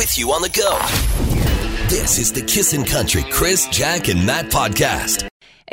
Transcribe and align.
with 0.00 0.16
you 0.16 0.32
on 0.32 0.40
the 0.40 0.48
go. 0.48 0.78
This 1.90 2.18
is 2.18 2.32
the 2.32 2.40
Kissin' 2.40 2.86
Country 2.86 3.22
Chris, 3.30 3.66
Jack, 3.66 4.08
and 4.08 4.24
Matt 4.24 4.46
podcast. 4.46 5.28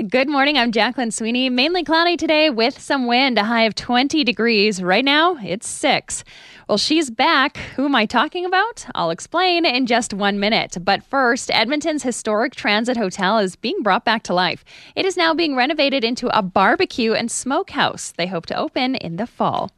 Good 0.06 0.30
morning. 0.30 0.60
I'm 0.60 0.72
Jacqueline 0.72 1.10
Sweeney. 1.10 1.50
Mainly 1.50 1.83
cloudy 1.83 2.17
today 2.17 2.51
with 2.51 2.80
some 2.80 3.08
wind, 3.08 3.40
a 3.40 3.44
high 3.44 3.64
of 3.64 3.74
20 3.74 4.24
degrees. 4.24 4.80
Right 4.80 5.04
now, 5.04 5.38
it's 5.42 5.67
six. 5.67 6.24
Well, 6.70 6.78
she's 6.78 7.10
back. 7.10 7.58
Who 7.76 7.85
am 7.85 7.96
I 7.96 8.05
talking 8.05 8.46
about? 8.46 8.86
I'll 8.94 9.10
explain 9.10 9.66
in 9.66 9.88
just 9.88 10.14
one 10.14 10.39
minute. 10.39 10.78
But 10.82 11.02
first, 11.02 11.50
Edmonton's 11.50 12.04
historic 12.04 12.54
transit 12.54 12.96
hotel 12.96 13.39
is 13.39 13.56
being 13.56 13.82
brought 13.82 14.06
back 14.06 14.21
to 14.24 14.36
life. 14.36 14.64
It 14.96 15.04
is 15.04 15.18
now 15.18 15.34
being 15.34 15.56
renovated 15.56 16.04
into 16.04 16.28
a 16.28 16.43
barbecue 16.43 17.14
and 17.14 17.32
smokehouse. 17.32 18.11
They 18.11 18.28
hope 18.28 18.46
to 18.48 18.56
open 18.56 18.93
in 18.98 19.16
the 19.16 19.25
fall. 19.25 19.71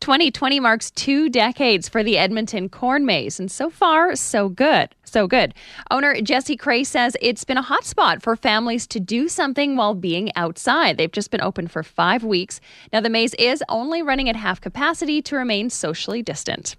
2020 0.00 0.60
marks 0.60 0.90
two 0.90 1.30
decades 1.30 1.88
for 1.88 2.02
the 2.02 2.18
Edmonton 2.18 2.68
Corn 2.68 3.06
Maze, 3.06 3.40
and 3.40 3.50
so 3.50 3.70
far, 3.70 4.16
so 4.16 4.50
good. 4.50 4.90
So 5.12 5.26
good. 5.26 5.52
Owner 5.90 6.22
Jesse 6.22 6.56
Cray 6.56 6.84
says 6.84 7.18
it's 7.20 7.44
been 7.44 7.58
a 7.58 7.62
hot 7.62 7.84
spot 7.84 8.22
for 8.22 8.34
families 8.34 8.86
to 8.86 8.98
do 8.98 9.28
something 9.28 9.76
while 9.76 9.94
being 9.94 10.34
outside. 10.36 10.96
They've 10.96 11.12
just 11.12 11.30
been 11.30 11.42
open 11.42 11.68
for 11.68 11.82
five 11.82 12.24
weeks. 12.24 12.62
Now, 12.94 13.02
the 13.02 13.10
maze 13.10 13.34
is 13.34 13.62
only 13.68 14.00
running 14.00 14.30
at 14.30 14.36
half 14.36 14.58
capacity 14.58 15.20
to 15.20 15.36
remain 15.36 15.68
socially 15.68 16.22
distant. 16.22 16.76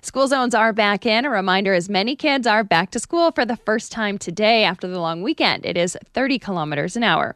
School 0.00 0.28
zones 0.28 0.54
are 0.54 0.72
back 0.72 1.04
in. 1.04 1.24
A 1.24 1.30
reminder 1.30 1.74
as 1.74 1.88
many 1.88 2.14
kids 2.14 2.46
are 2.46 2.62
back 2.62 2.92
to 2.92 3.00
school 3.00 3.32
for 3.32 3.44
the 3.44 3.56
first 3.56 3.90
time 3.90 4.16
today 4.16 4.62
after 4.62 4.86
the 4.86 5.00
long 5.00 5.20
weekend. 5.20 5.66
It 5.66 5.76
is 5.76 5.98
30 6.12 6.38
kilometers 6.38 6.94
an 6.94 7.02
hour. 7.02 7.34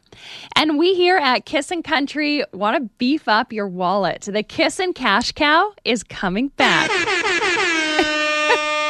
And 0.55 0.77
we 0.77 0.93
here 0.93 1.17
at 1.17 1.45
Kissin' 1.45 1.83
Country 1.83 2.45
want 2.53 2.77
to 2.77 2.89
beef 2.97 3.27
up 3.27 3.51
your 3.51 3.67
wallet. 3.67 4.21
The 4.21 4.43
Kissin' 4.43 4.93
Cash 4.93 5.33
Cow 5.33 5.73
is 5.83 6.03
coming 6.03 6.49
back. 6.49 6.89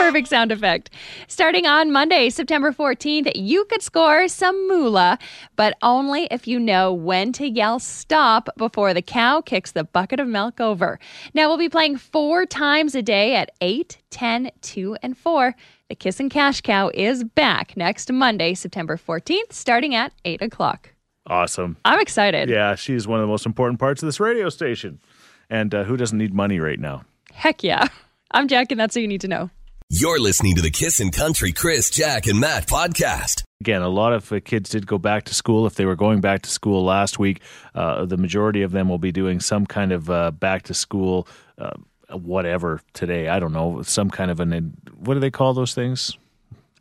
Perfect 0.07 0.29
sound 0.29 0.53
effect. 0.53 0.89
Starting 1.27 1.65
on 1.65 1.91
Monday, 1.91 2.29
September 2.29 2.71
14th, 2.71 3.29
you 3.35 3.65
could 3.65 3.81
score 3.81 4.29
some 4.29 4.55
moolah, 4.69 5.19
but 5.57 5.75
only 5.81 6.29
if 6.31 6.47
you 6.47 6.61
know 6.61 6.93
when 6.93 7.33
to 7.33 7.45
yell 7.45 7.77
stop 7.77 8.47
before 8.55 8.93
the 8.93 9.01
cow 9.01 9.41
kicks 9.41 9.73
the 9.73 9.83
bucket 9.83 10.21
of 10.21 10.27
milk 10.29 10.61
over. 10.61 10.97
Now, 11.33 11.49
we'll 11.49 11.57
be 11.57 11.67
playing 11.67 11.97
four 11.97 12.45
times 12.45 12.95
a 12.95 13.01
day 13.01 13.35
at 13.35 13.51
8, 13.59 13.97
10, 14.09 14.51
2, 14.61 14.95
and 15.03 15.17
4. 15.17 15.53
The 15.89 15.95
Kissin' 15.95 16.29
Cash 16.29 16.61
Cow 16.61 16.89
is 16.93 17.25
back 17.25 17.75
next 17.75 18.09
Monday, 18.09 18.53
September 18.53 18.95
14th, 18.95 19.51
starting 19.51 19.93
at 19.93 20.13
8 20.23 20.41
o'clock. 20.41 20.93
Awesome. 21.25 21.75
I'm 21.83 21.99
excited. 21.99 22.47
Yeah, 22.47 22.75
she's 22.75 23.09
one 23.09 23.19
of 23.19 23.23
the 23.23 23.29
most 23.29 23.45
important 23.45 23.77
parts 23.77 24.01
of 24.01 24.07
this 24.07 24.21
radio 24.21 24.47
station. 24.47 25.01
And 25.49 25.75
uh, 25.75 25.83
who 25.83 25.97
doesn't 25.97 26.17
need 26.17 26.33
money 26.33 26.61
right 26.61 26.79
now? 26.79 27.03
Heck 27.33 27.61
yeah. 27.61 27.89
I'm 28.31 28.47
Jack, 28.47 28.71
and 28.71 28.79
that's 28.79 28.95
what 28.95 29.01
you 29.01 29.07
need 29.09 29.21
to 29.21 29.27
know. 29.27 29.49
You're 29.89 30.19
listening 30.19 30.55
to 30.57 30.61
the 30.61 30.69
Kissin' 30.69 31.11
Country 31.11 31.53
Chris, 31.53 31.89
Jack, 31.89 32.27
and 32.27 32.41
Matt 32.41 32.67
podcast. 32.67 33.43
Again, 33.61 33.81
a 33.81 33.87
lot 33.87 34.11
of 34.11 34.29
uh, 34.33 34.41
kids 34.41 34.69
did 34.69 34.85
go 34.85 34.97
back 34.97 35.23
to 35.25 35.33
school. 35.33 35.65
If 35.65 35.75
they 35.75 35.85
were 35.85 35.95
going 35.95 36.19
back 36.19 36.41
to 36.41 36.49
school 36.49 36.83
last 36.83 37.19
week, 37.19 37.39
uh, 37.73 38.03
the 38.05 38.17
majority 38.17 38.63
of 38.63 38.71
them 38.73 38.89
will 38.89 38.97
be 38.97 39.13
doing 39.13 39.39
some 39.39 39.65
kind 39.65 39.93
of 39.93 40.09
uh, 40.09 40.31
back 40.31 40.63
to 40.63 40.73
school, 40.73 41.25
uh, 41.57 41.71
whatever 42.11 42.81
today. 42.93 43.29
I 43.29 43.39
don't 43.39 43.53
know, 43.53 43.81
some 43.81 44.09
kind 44.09 44.29
of 44.29 44.41
an, 44.41 44.75
what 44.97 45.13
do 45.13 45.21
they 45.21 45.31
call 45.31 45.53
those 45.53 45.73
things? 45.73 46.17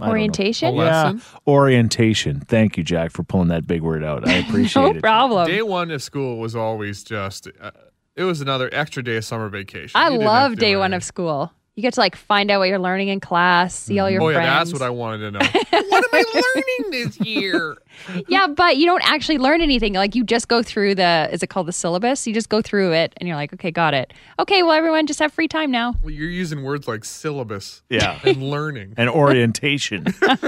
I. 0.01 0.09
Orientation? 0.09 0.75
Yeah, 0.75 1.13
orientation. 1.47 2.41
Thank 2.41 2.77
you, 2.77 2.83
Jack, 2.83 3.13
for 3.13 3.23
pulling 3.23 3.49
that 3.49 3.69
big 3.69 3.83
word 3.83 4.03
out. 4.03 4.29
I 4.29 4.33
appreciate 4.49 4.83
No 4.83 4.91
it. 4.91 5.01
problem. 5.01 5.47
Day 5.47 5.63
one 5.63 5.93
of 5.93 6.03
school 6.03 6.39
was 6.39 6.57
always 6.57 7.05
just, 7.05 7.47
uh, 7.61 7.71
it 8.17 8.25
was 8.25 8.41
another 8.41 8.69
extra 8.73 9.03
day 9.05 9.17
of 9.19 9.25
summer 9.25 9.49
vacation. 9.49 9.93
I 9.95 10.09
You 10.09 10.19
love 10.19 10.57
day 10.57 10.75
one 10.75 10.93
of 10.93 11.05
school. 11.05 11.53
You 11.77 11.83
get 11.83 11.93
to 11.93 12.01
like 12.01 12.17
find 12.17 12.51
out 12.51 12.61
what 12.61 12.71
you're 12.71 12.79
learning 12.79 13.09
in 13.09 13.21
class, 13.21 13.75
see 13.75 13.99
all 13.99 14.09
your 14.09 14.23
mm-hmm. 14.23 14.27
Oh, 14.29 14.31
yeah, 14.31 14.55
friends. 14.55 14.71
that's 14.71 14.81
what 14.81 14.87
I 14.87 14.89
wanted 14.89 15.19
to 15.19 15.31
know. 15.33 15.39
what 15.91 16.05
am 16.05 16.11
I 16.11 16.25
learning 16.35 16.91
this 16.91 17.21
year? 17.21 17.77
yeah, 18.29 18.47
but 18.47 18.79
you 18.79 18.87
don't 18.87 19.07
actually 19.07 19.37
learn 19.37 19.61
anything. 19.61 19.93
Like 19.93 20.15
you 20.15 20.25
just 20.25 20.49
go 20.49 20.63
through 20.63 20.95
the 20.95 21.29
is 21.31 21.43
it 21.43 21.49
called 21.49 21.69
the 21.69 21.73
syllabus? 21.73 22.27
You 22.27 22.33
just 22.33 22.49
go 22.49 22.63
through 22.63 22.95
it 22.95 23.13
and 23.19 23.29
you're 23.29 23.37
like, 23.37 23.53
okay, 23.53 23.71
got 23.71 23.93
it. 23.93 24.15
Okay, 24.39 24.63
well 24.63 24.73
everyone 24.73 25.07
just 25.07 25.19
have 25.19 25.35
free 25.35 25.49
time 25.49 25.71
now. 25.71 25.95
Well, 26.03 26.13
you're 26.15 26.31
using 26.31 26.63
words 26.63 26.89
like 26.89 27.05
syllabus 27.05 27.83
Yeah. 27.91 28.21
and 28.25 28.43
learning. 28.43 28.95
And 28.97 29.11
orientation. 29.11 30.07
All 30.27 30.39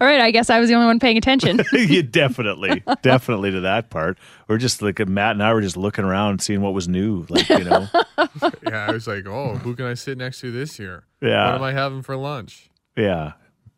right, 0.00 0.20
I 0.20 0.30
guess 0.30 0.50
I 0.50 0.60
was 0.60 0.68
the 0.68 0.76
only 0.76 0.86
one 0.86 1.00
paying 1.00 1.16
attention. 1.18 1.62
yeah, 1.72 2.02
definitely, 2.08 2.84
definitely 3.02 3.50
to 3.50 3.60
that 3.62 3.90
part. 3.90 4.18
We're 4.52 4.58
just 4.58 4.82
like 4.82 4.98
Matt 5.08 5.30
and 5.30 5.42
I 5.42 5.54
were 5.54 5.62
just 5.62 5.78
looking 5.78 6.04
around, 6.04 6.42
seeing 6.42 6.60
what 6.60 6.74
was 6.74 6.86
new. 6.86 7.24
Like 7.30 7.48
you 7.48 7.64
know, 7.64 7.88
yeah, 8.62 8.86
I 8.86 8.92
was 8.92 9.06
like, 9.06 9.26
oh, 9.26 9.56
who 9.56 9.74
can 9.74 9.86
I 9.86 9.94
sit 9.94 10.18
next 10.18 10.40
to 10.40 10.52
this 10.52 10.78
year? 10.78 11.04
Yeah. 11.22 11.46
What 11.46 11.54
am 11.54 11.62
I 11.62 11.72
having 11.72 12.02
for 12.02 12.16
lunch? 12.18 12.68
yeah, 12.94 13.32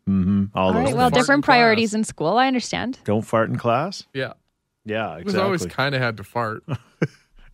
mm-hmm. 0.05 0.47
all 0.53 0.67
all 0.67 0.73
those. 0.73 0.87
right, 0.87 0.95
well, 0.97 1.09
different 1.09 1.39
in 1.39 1.41
class. 1.43 1.55
priorities 1.55 1.93
in 1.93 2.03
school. 2.03 2.37
I 2.37 2.47
understand. 2.47 2.99
Don't 3.05 3.21
fart 3.21 3.49
in 3.49 3.57
class. 3.57 4.03
Yeah. 4.13 4.33
Yeah, 4.83 5.17
It 5.17 5.23
was 5.23 5.35
always 5.35 5.65
kind 5.65 5.95
of 5.95 6.01
had 6.01 6.17
to 6.17 6.23
fart. 6.25 6.63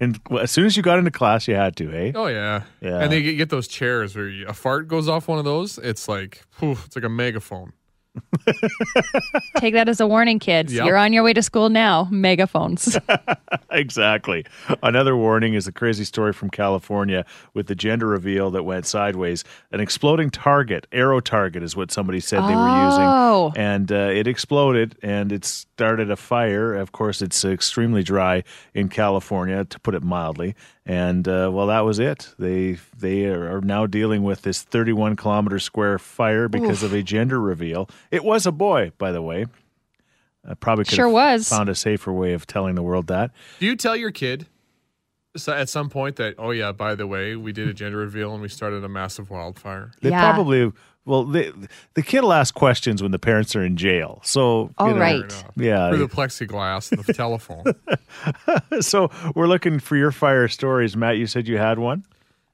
And 0.02 0.20
as 0.40 0.50
soon 0.50 0.66
as 0.66 0.76
you 0.76 0.82
got 0.82 0.98
into 0.98 1.12
class, 1.12 1.48
you 1.48 1.54
had 1.54 1.76
to, 1.76 1.88
hey? 1.88 2.12
Oh, 2.16 2.26
yeah. 2.26 2.64
Yeah. 2.82 3.02
And 3.02 3.12
they 3.12 3.22
get, 3.22 3.34
get 3.36 3.50
those 3.50 3.68
chairs 3.68 4.16
where 4.16 4.28
you, 4.28 4.48
a 4.48 4.54
fart 4.54 4.88
goes 4.88 5.08
off 5.08 5.28
one 5.28 5.38
of 5.38 5.46
those. 5.46 5.78
It's 5.78 6.08
like, 6.08 6.44
whew, 6.58 6.76
it's 6.84 6.96
like 6.96 7.06
a 7.06 7.10
megaphone. 7.10 7.74
Take 9.58 9.74
that 9.74 9.88
as 9.88 10.00
a 10.00 10.08
warning, 10.08 10.40
kids. 10.40 10.74
Yep. 10.74 10.86
You're 10.86 10.98
on 10.98 11.14
your 11.14 11.24
way 11.24 11.34
to 11.34 11.42
school 11.42 11.70
now. 11.70 12.08
Megaphones. 12.12 12.98
exactly. 13.72 14.46
Another 14.84 15.16
warning 15.16 15.54
is 15.54 15.68
a 15.68 15.72
crazy 15.72 16.04
story 16.04 16.34
from 16.34 16.50
California 16.50 17.26
with 17.54 17.68
the 17.68 17.76
gender 17.76 18.08
reveal 18.08 18.52
that 18.52 18.64
went 18.64 18.86
sideways. 18.86 19.44
An 19.72 19.80
exploding 19.80 20.30
target, 20.30 20.88
arrow 20.92 21.20
target, 21.20 21.64
is 21.64 21.76
what 21.76 21.92
somebody 21.92 22.20
said 22.20 22.42
they 22.42 22.56
were 22.56 22.62
Oh. 22.72 23.48
using, 23.48 23.62
and 23.64 23.92
uh, 23.92 23.96
it 23.96 24.28
exploded 24.28 24.98
and 25.02 25.32
it 25.32 25.46
started 25.46 26.12
a 26.12 26.16
fire. 26.16 26.74
Of 26.76 26.92
course, 26.92 27.22
it's 27.22 27.44
extremely 27.46 28.04
dry 28.04 28.44
in 28.74 28.90
California, 28.90 29.66
to 29.66 29.80
put 29.80 29.96
it 29.96 30.04
mildly. 30.04 30.56
And 30.86 31.28
uh, 31.28 31.52
well, 31.54 31.68
that 31.68 31.82
was 31.82 32.00
it. 32.00 32.34
They 32.40 32.78
they 32.98 33.26
are 33.26 33.62
now 33.62 33.86
dealing 33.86 34.24
with 34.24 34.42
this 34.42 34.64
31 34.64 35.16
kilometer 35.16 35.60
square 35.60 36.00
fire 36.00 36.48
because 36.48 36.82
of 36.82 36.92
a 36.94 37.04
gender 37.04 37.40
reveal. 37.40 37.88
It 38.10 38.24
was 38.24 38.46
a 38.48 38.52
boy, 38.52 38.92
by 38.98 39.12
the 39.12 39.22
way. 39.22 39.46
I 40.44 40.56
probably 40.56 40.86
could 40.86 40.96
Sure 40.96 41.06
have 41.06 41.14
was. 41.14 41.48
found 41.50 41.70
a 41.70 41.76
safer 41.76 42.12
way 42.12 42.34
of 42.34 42.48
telling 42.48 42.74
the 42.74 42.82
world 42.82 43.08
that. 43.08 43.30
Do 43.60 43.68
you 43.68 43.76
tell 43.76 43.96
your 43.96 44.10
kid 44.10 44.48
so 45.38 45.54
at 45.54 45.70
some 45.70 45.88
point 45.90 46.16
that, 46.16 46.34
oh, 46.40 46.50
yeah, 46.50 46.72
by 46.72 46.96
the 46.96 47.06
way, 47.06 47.36
we 47.36 47.54
did 47.54 47.68
a 47.68 47.74
gender 47.74 47.98
reveal 48.00 48.34
and 48.34 48.42
we 48.42 48.48
started 48.50 48.84
a 48.84 48.90
massive 48.90 49.30
wildfire? 49.30 49.92
They 50.02 50.10
Yeah. 50.10 50.20
probably 50.34 50.72
well, 51.06 51.24
they, 51.24 51.52
the 51.96 52.04
kid 52.04 52.22
will 52.22 52.34
ask 52.34 52.54
questions 52.54 53.02
when 53.02 53.12
the 53.12 53.20
parents 53.20 53.56
are 53.56 53.64
in 53.64 53.76
jail. 53.76 54.20
So, 54.24 54.64
you 54.64 54.74
All 54.78 54.92
know, 54.92 55.00
right. 55.00 55.46
Yeah. 55.56 55.90
Through 55.90 56.08
the 56.08 56.08
plexiglass 56.08 56.92
and 56.92 57.04
the 57.04 57.14
telephone. 57.16 57.64
so 58.82 59.10
we're 59.36 59.48
looking 59.48 59.80
for 59.80 59.96
your 59.96 60.12
fire 60.12 60.48
stories, 60.48 60.96
Matt. 60.96 61.18
You 61.18 61.28
said 61.28 61.48
you 61.48 61.58
had 61.58 61.80
one. 61.80 62.06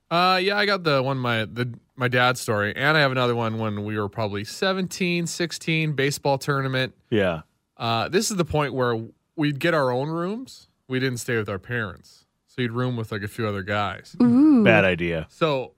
Uh, 0.10 0.40
yeah, 0.42 0.58
I 0.58 0.66
got 0.66 0.84
the 0.84 1.04
one 1.04 1.18
my 1.18 1.44
the 1.44 1.74
my 1.98 2.08
dad's 2.08 2.40
story, 2.40 2.74
and 2.76 2.96
I 2.96 3.02
have 3.02 3.12
another 3.12 3.36
one 3.36 3.58
when 3.58 3.84
we 3.84 4.00
were 4.00 4.08
probably 4.08 4.46
17, 4.46 5.28
16, 5.28 5.94
baseball 5.94 6.38
tournament. 6.38 6.94
Yeah. 7.10 7.42
Uh, 7.76 8.08
this 8.08 8.32
is 8.32 8.38
the 8.38 8.46
point 8.46 8.74
where 8.74 9.04
we'd 9.36 9.60
get 9.60 9.74
our 9.74 9.92
own 9.92 10.08
rooms. 10.08 10.70
We 10.88 11.00
didn't 11.00 11.18
stay 11.18 11.36
with 11.36 11.50
our 11.50 11.60
parents, 11.60 12.26
so 12.48 12.62
you'd 12.62 12.72
room 12.72 12.96
with 12.96 13.12
like 13.12 13.24
a 13.24 13.28
few 13.28 13.46
other 13.48 13.64
guys. 13.64 14.16
Ooh. 14.22 14.64
Bad 14.64 14.86
idea. 14.86 15.28
So 15.30 15.74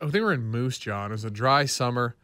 I 0.00 0.04
think 0.04 0.14
we 0.14 0.20
were 0.20 0.32
in 0.32 0.44
Moose 0.44 0.78
Jaw. 0.78 1.06
It 1.06 1.10
was 1.10 1.24
a 1.24 1.30
dry 1.30 1.64
summer. 1.64 2.16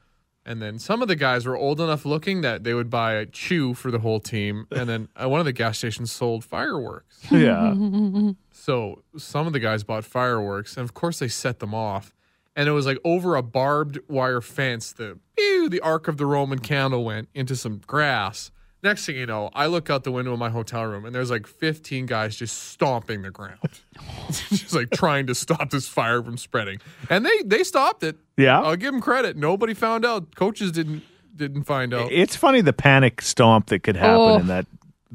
And 0.47 0.61
then 0.61 0.79
some 0.79 1.01
of 1.01 1.09
the 1.09 1.17
guys 1.17 1.47
were 1.47 1.57
old 1.57 1.81
enough 1.81 2.05
looking 2.05 2.43
that 2.43 2.65
they 2.65 2.75
would 2.75 2.91
buy 2.91 3.15
a 3.15 3.25
chew 3.25 3.73
for 3.73 3.91
the 3.91 3.99
whole 4.01 4.21
team. 4.21 4.67
And 4.71 4.87
then 4.89 5.09
uh, 5.17 5.27
one 5.29 5.41
of 5.41 5.47
the 5.47 5.53
gas 5.55 5.79
stations 5.79 6.13
sold 6.13 6.45
fireworks. 6.45 7.19
Yeah. 7.31 7.75
So 8.53 9.03
some 9.17 9.47
of 9.47 9.53
the 9.55 9.61
guys 9.61 9.85
bought 9.85 10.05
fireworks, 10.05 10.77
and 10.77 10.85
of 10.85 10.93
course 10.95 11.19
they 11.19 11.29
set 11.29 11.61
them 11.61 11.75
off. 11.75 12.13
And 12.55 12.69
it 12.69 12.73
was 12.73 12.85
like 12.87 12.99
over 13.05 13.37
a 13.37 13.43
barbed 13.43 13.99
wire 14.09 14.41
fence. 14.43 14.93
The 14.93 15.19
pew, 15.37 15.69
the 15.71 15.81
arc 15.81 16.09
of 16.09 16.19
the 16.19 16.27
Roman 16.27 16.59
candle 16.61 17.05
went 17.05 17.29
into 17.35 17.57
some 17.57 17.79
grass. 17.87 18.51
Next 18.85 19.07
thing 19.07 19.17
you 19.17 19.25
know, 19.27 19.51
I 19.55 19.65
look 19.67 19.89
out 19.89 20.05
the 20.05 20.13
window 20.13 20.35
of 20.35 20.39
my 20.39 20.51
hotel 20.51 20.85
room, 20.85 21.07
and 21.07 21.15
there's 21.15 21.31
like 21.31 21.47
15 21.47 22.05
guys 22.05 22.37
just 22.37 22.65
stomping 22.69 23.23
the 23.23 23.31
ground, 23.31 23.59
just 24.29 24.75
like 24.75 24.91
trying 24.91 25.27
to 25.29 25.35
stop 25.35 25.71
this 25.71 25.89
fire 25.89 26.23
from 26.23 26.37
spreading. 26.37 26.81
And 27.09 27.25
they 27.25 27.43
they 27.47 27.65
stopped 27.65 28.03
it. 28.05 28.17
Yeah. 28.37 28.61
I'll 28.61 28.77
give 28.77 28.93
them 28.93 29.01
credit. 29.01 29.37
Nobody 29.39 29.73
found 29.73 30.05
out. 30.05 30.35
Coaches 30.37 30.71
didn't 30.71 31.03
didn't 31.35 31.65
find 31.65 31.95
out. 31.95 32.13
It's 32.13 32.37
funny 32.37 32.61
the 32.61 32.75
panic 32.75 33.23
stomp 33.23 33.67
that 33.69 33.81
could 33.81 33.97
happen 33.97 34.21
Oh. 34.21 34.37
in 34.39 34.47
that 34.49 34.67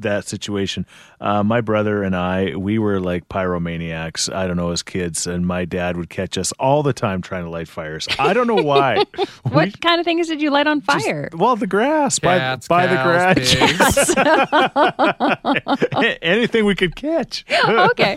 that 0.02 0.26
situation. 0.26 0.86
Uh, 1.20 1.42
my 1.42 1.60
brother 1.60 2.02
and 2.02 2.14
I, 2.16 2.56
we 2.56 2.78
were 2.78 3.00
like 3.00 3.28
pyromaniacs. 3.28 4.32
I 4.32 4.46
don't 4.46 4.56
know, 4.56 4.70
as 4.70 4.82
kids, 4.82 5.26
and 5.26 5.46
my 5.46 5.64
dad 5.64 5.96
would 5.96 6.08
catch 6.10 6.38
us 6.38 6.52
all 6.52 6.82
the 6.82 6.92
time 6.92 7.20
trying 7.22 7.44
to 7.44 7.50
light 7.50 7.68
fires. 7.68 8.08
I 8.18 8.32
don't 8.32 8.46
know 8.46 8.54
why. 8.62 9.04
What 9.42 9.66
We- 9.66 9.72
kind 9.72 9.98
of 10.00 10.04
things 10.04 10.28
did 10.28 10.40
you 10.42 10.50
light 10.50 10.66
on 10.66 10.80
fire? 10.82 11.28
well, 11.32 11.56
the 11.56 11.66
grass 11.66 12.18
by, 12.18 12.38
Cats, 12.38 12.68
by 12.68 12.86
cows, 12.86 13.36
the 13.36 14.14
grass. 14.14 14.14
pigs. 15.94 16.18
Anything 16.22 16.64
we 16.64 16.74
could 16.74 16.94
catch. 16.96 17.44
okay. 17.68 18.16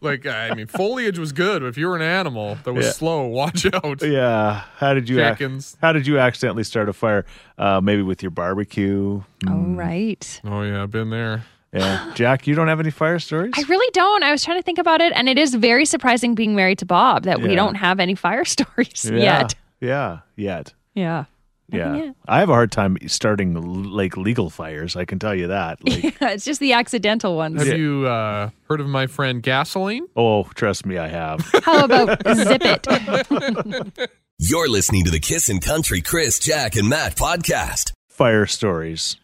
like 0.00 0.26
I 0.26 0.54
mean, 0.54 0.66
foliage 0.66 1.18
was 1.18 1.32
good. 1.32 1.62
If 1.62 1.76
you 1.76 1.86
were 1.88 1.96
an 1.96 2.02
animal 2.02 2.56
that 2.64 2.72
was 2.72 2.86
Yeah. 2.86 2.92
slow, 2.92 3.26
watch 3.26 3.66
out. 3.72 4.02
Yeah. 4.02 4.62
How 4.78 4.94
did 4.94 5.08
you 5.08 5.22
ac- 5.22 5.76
how 5.80 5.92
did 5.92 6.06
you 6.06 6.18
accidentally 6.18 6.64
start 6.64 6.88
a 6.88 6.92
fire? 6.92 7.24
Uh, 7.62 7.80
maybe 7.80 8.02
with 8.02 8.24
your 8.24 8.32
barbecue. 8.32 9.22
All 9.46 9.54
right. 9.54 10.40
Oh 10.44 10.62
yeah, 10.62 10.82
I've 10.82 10.90
been 10.90 11.10
there. 11.10 11.44
Yeah. 11.72 12.10
Jack, 12.16 12.48
you 12.48 12.56
don't 12.56 12.66
have 12.66 12.80
any 12.80 12.90
fire 12.90 13.20
stories? 13.20 13.52
I 13.56 13.62
really 13.68 13.88
don't. 13.92 14.24
I 14.24 14.32
was 14.32 14.44
trying 14.44 14.58
to 14.58 14.64
think 14.64 14.78
about 14.78 15.00
it, 15.00 15.12
and 15.14 15.28
it 15.28 15.38
is 15.38 15.54
very 15.54 15.84
surprising 15.84 16.34
being 16.34 16.56
married 16.56 16.78
to 16.78 16.86
Bob 16.86 17.22
that 17.22 17.40
we 17.40 17.54
don't 17.54 17.76
have 17.76 18.00
any 18.00 18.16
fire 18.16 18.44
stories 18.56 19.08
yeah. 19.08 19.16
yet. 19.16 19.54
Yeah. 19.80 20.18
Yet. 20.34 20.72
Yeah. 20.94 21.26
Yeah. 21.68 21.94
yet. 21.94 22.16
I 22.26 22.40
have 22.40 22.48
a 22.50 22.52
hard 22.52 22.72
time 22.72 22.98
starting 23.06 23.54
like 23.54 24.16
legal 24.16 24.50
fires. 24.50 24.96
I 24.96 25.04
can 25.04 25.20
tell 25.20 25.34
you 25.34 25.46
that. 25.46 25.78
Like, 25.88 26.16
it's 26.20 26.44
just 26.44 26.58
the 26.58 26.72
accidental 26.72 27.36
ones. 27.36 27.64
Have 27.64 27.78
you 27.78 28.08
uh, 28.08 28.50
heard 28.68 28.80
of 28.80 28.88
my 28.88 29.06
friend 29.06 29.40
Gasoline? 29.40 30.08
oh, 30.16 30.44
trust 30.56 30.84
me, 30.84 30.98
I 30.98 31.06
have. 31.06 31.48
How 31.62 31.84
about 31.84 32.26
zip 32.34 32.62
it? 32.64 34.10
You're 34.44 34.68
listening 34.68 35.04
to 35.04 35.10
the 35.12 35.20
Kissin' 35.20 35.60
Country 35.60 36.00
Chris, 36.00 36.40
Jack, 36.40 36.74
and 36.74 36.88
Matt 36.88 37.14
podcast. 37.14 37.92
fire 38.08 38.44
stories. 38.44 39.16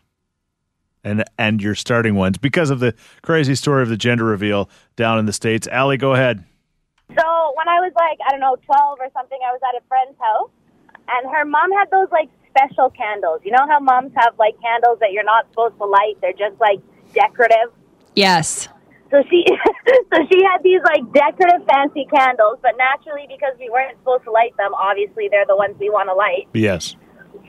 And 1.02 1.24
and 1.36 1.60
your 1.60 1.74
starting 1.74 2.14
ones 2.14 2.38
because 2.38 2.70
of 2.70 2.78
the 2.78 2.94
crazy 3.20 3.56
story 3.56 3.82
of 3.82 3.88
the 3.88 3.96
gender 3.96 4.24
reveal 4.24 4.70
down 4.94 5.18
in 5.18 5.26
the 5.26 5.32
states. 5.32 5.66
Allie, 5.66 5.96
go 5.96 6.12
ahead. 6.12 6.44
So 7.08 7.52
when 7.56 7.66
I 7.66 7.80
was 7.80 7.92
like, 7.96 8.18
I 8.28 8.30
don't 8.30 8.38
know, 8.38 8.54
12 8.64 8.98
or 9.00 9.08
something, 9.12 9.38
I 9.44 9.50
was 9.50 9.60
at 9.68 9.82
a 9.82 9.84
friend's 9.88 10.16
house, 10.20 10.50
and 11.08 11.34
her 11.34 11.44
mom 11.44 11.72
had 11.72 11.90
those 11.90 12.06
like 12.12 12.28
special 12.50 12.88
candles. 12.90 13.40
You 13.42 13.50
know 13.50 13.66
how 13.66 13.80
moms 13.80 14.12
have 14.14 14.38
like 14.38 14.54
candles 14.62 15.00
that 15.00 15.10
you're 15.10 15.24
not 15.24 15.48
supposed 15.50 15.78
to 15.78 15.84
light? 15.84 16.14
They're 16.20 16.32
just 16.32 16.60
like 16.60 16.78
decorative. 17.12 17.72
Yes. 18.14 18.68
So 19.10 19.22
she, 19.30 19.44
so 20.12 20.16
she 20.28 20.44
had 20.44 20.62
these 20.62 20.80
like 20.84 21.04
decorative 21.12 21.66
fancy 21.66 22.06
candles, 22.12 22.58
but 22.62 22.76
naturally 22.76 23.26
because 23.28 23.56
we 23.58 23.70
weren't 23.70 23.96
supposed 23.98 24.24
to 24.24 24.30
light 24.30 24.56
them, 24.58 24.74
obviously 24.74 25.28
they're 25.30 25.48
the 25.48 25.56
ones 25.56 25.76
we 25.80 25.88
want 25.88 26.08
to 26.08 26.14
light. 26.14 26.48
Yes. 26.52 26.96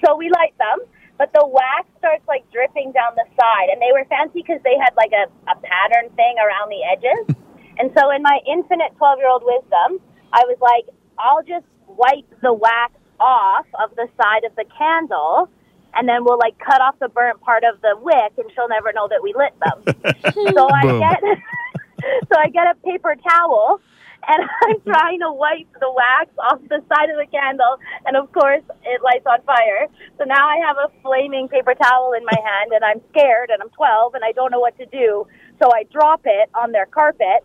So 0.06 0.16
we 0.16 0.32
light 0.32 0.56
them, 0.58 0.88
but 1.20 1.34
the 1.34 1.44
wax 1.44 1.84
starts 2.00 2.24
like 2.28 2.48
dripping 2.52 2.96
down 2.96 3.12
the 3.20 3.28
side, 3.36 3.68
and 3.72 3.82
they 3.84 3.92
were 3.92 4.08
fancy 4.08 4.40
because 4.40 4.64
they 4.64 4.80
had 4.80 4.96
like 4.96 5.12
a, 5.12 5.28
a 5.52 5.56
pattern 5.60 6.10
thing 6.16 6.36
around 6.40 6.72
the 6.72 6.80
edges. 6.88 7.36
and 7.78 7.92
so, 7.92 8.10
in 8.16 8.24
my 8.24 8.40
infinite 8.48 8.96
twelve-year-old 8.96 9.44
wisdom, 9.44 10.00
I 10.32 10.48
was 10.48 10.58
like, 10.64 10.88
I'll 11.20 11.44
just 11.44 11.68
wipe 11.88 12.28
the 12.42 12.54
wax 12.54 12.96
off 13.20 13.68
of 13.84 13.94
the 14.00 14.08
side 14.16 14.48
of 14.48 14.56
the 14.56 14.64
candle. 14.78 15.52
And 16.00 16.07
then 16.07 16.24
we'll 16.24 16.40
like 16.40 16.57
cut 16.60 16.80
off 16.80 16.98
the 17.00 17.10
burnt 17.10 17.42
part 17.42 17.66
of 17.66 17.81
the 17.81 17.98
wick, 18.00 18.31
and 18.38 18.50
she'll 18.56 18.69
never 18.69 18.94
know 18.94 19.10
that 19.10 19.19
we 19.22 19.36
lit 19.36 19.51
them. 19.60 19.84
so 20.56 20.69
I 20.72 20.81
Boom. 20.81 21.00
get, 21.01 21.19
so 22.31 22.40
I 22.40 22.48
get 22.48 22.72
a 22.72 22.75
paper 22.86 23.18
towel, 23.28 23.81
and 24.25 24.50
I'm 24.63 24.75
mm-hmm. 24.75 24.90
trying 24.90 25.19
to 25.19 25.34
wipe 25.34 25.68
the 25.80 25.92
wax 25.92 26.31
off 26.40 26.62
the 26.69 26.80
side 26.88 27.10
of 27.10 27.18
the 27.18 27.28
candle, 27.30 27.78
and 28.06 28.16
of 28.16 28.31
course 28.31 28.63
it 28.84 29.01
lights 29.04 29.25
on 29.25 29.42
fire. 29.44 29.88
So 30.18 30.24
now 30.24 30.48
I 30.48 30.57
have 30.66 30.78
a 30.78 30.88
flaming 31.01 31.50
paper 31.50 31.74
towel 31.75 32.13
in 32.13 32.24
my 32.24 32.38
hand, 32.38 32.72
and 32.72 32.84
I'm 32.84 33.02
scared, 33.12 33.50
and 33.50 33.62
I'm 33.62 33.69
12, 33.69 34.16
and 34.16 34.24
I 34.24 34.31
don't 34.31 34.52
know 34.52 34.60
what 34.62 34.78
to 34.78 34.86
do. 34.86 35.28
So 35.62 35.69
I 35.74 35.84
drop 35.92 36.22
it 36.24 36.50
on 36.56 36.72
their 36.72 36.86
carpet, 36.86 37.44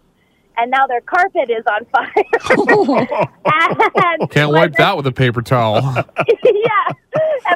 and 0.56 0.70
now 0.70 0.86
their 0.86 1.00
carpet 1.00 1.50
is 1.50 1.64
on 1.66 1.84
fire. 1.90 2.12
and 4.20 4.30
Can't 4.30 4.52
my 4.52 4.60
wipe 4.60 4.74
that 4.74 4.96
with 4.96 5.06
a 5.06 5.12
paper 5.12 5.42
towel. 5.42 5.82
yeah. 5.82 6.73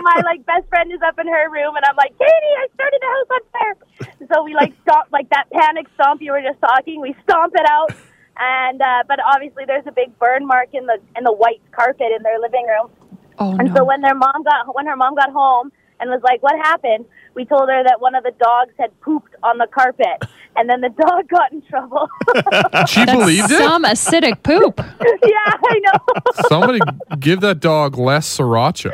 My 0.08 0.22
like 0.24 0.46
best 0.46 0.68
friend 0.70 0.92
is 0.92 1.00
up 1.04 1.18
in 1.20 1.28
her 1.28 1.50
room, 1.52 1.76
and 1.76 1.84
I'm 1.84 1.96
like, 1.96 2.16
Katie, 2.16 2.56
I 2.64 2.66
started 2.74 3.00
the 3.04 3.10
house 3.12 3.30
on 3.36 3.42
fire. 3.52 3.76
So 4.32 4.44
we 4.44 4.54
like 4.54 4.72
stomp 4.82 5.12
like 5.12 5.28
that 5.30 5.50
panic 5.52 5.86
stomp 5.96 6.22
you 6.22 6.32
were 6.32 6.42
just 6.42 6.60
talking. 6.60 7.00
We 7.02 7.14
stomp 7.28 7.54
it 7.56 7.66
out, 7.68 7.92
and 8.38 8.80
uh, 8.80 9.04
but 9.08 9.20
obviously 9.20 9.64
there's 9.66 9.86
a 9.86 9.92
big 9.92 10.18
burn 10.18 10.46
mark 10.46 10.70
in 10.72 10.86
the 10.86 10.98
in 11.16 11.24
the 11.24 11.32
white 11.32 11.62
carpet 11.72 12.08
in 12.16 12.22
their 12.24 12.40
living 12.40 12.66
room. 12.66 12.90
Oh 13.38 13.52
And 13.58 13.70
so 13.76 13.84
when 13.84 14.00
their 14.02 14.14
mom 14.16 14.44
got 14.44 14.74
when 14.74 14.86
her 14.86 14.96
mom 14.96 15.14
got 15.14 15.30
home 15.32 15.72
and 16.00 16.10
was 16.10 16.20
like, 16.22 16.42
"What 16.42 16.56
happened?" 16.62 17.04
We 17.34 17.44
told 17.44 17.68
her 17.68 17.82
that 17.84 18.00
one 18.00 18.14
of 18.14 18.24
the 18.24 18.32
dogs 18.32 18.72
had 18.78 18.98
pooped 19.00 19.34
on 19.42 19.58
the 19.58 19.66
carpet, 19.72 20.24
and 20.56 20.68
then 20.68 20.80
the 20.80 20.88
dog 20.88 21.28
got 21.30 21.52
in 21.52 21.62
trouble. 21.62 22.08
She 22.88 23.04
believed 23.04 23.50
it. 23.50 23.58
Some 23.58 23.84
acidic 23.84 24.42
poop. 24.42 24.78
yeah, 25.00 25.52
I 25.64 25.80
know. 25.80 26.32
Somebody 26.48 26.80
give 27.18 27.40
that 27.40 27.60
dog 27.60 27.98
less 27.98 28.38
sriracha. 28.38 28.92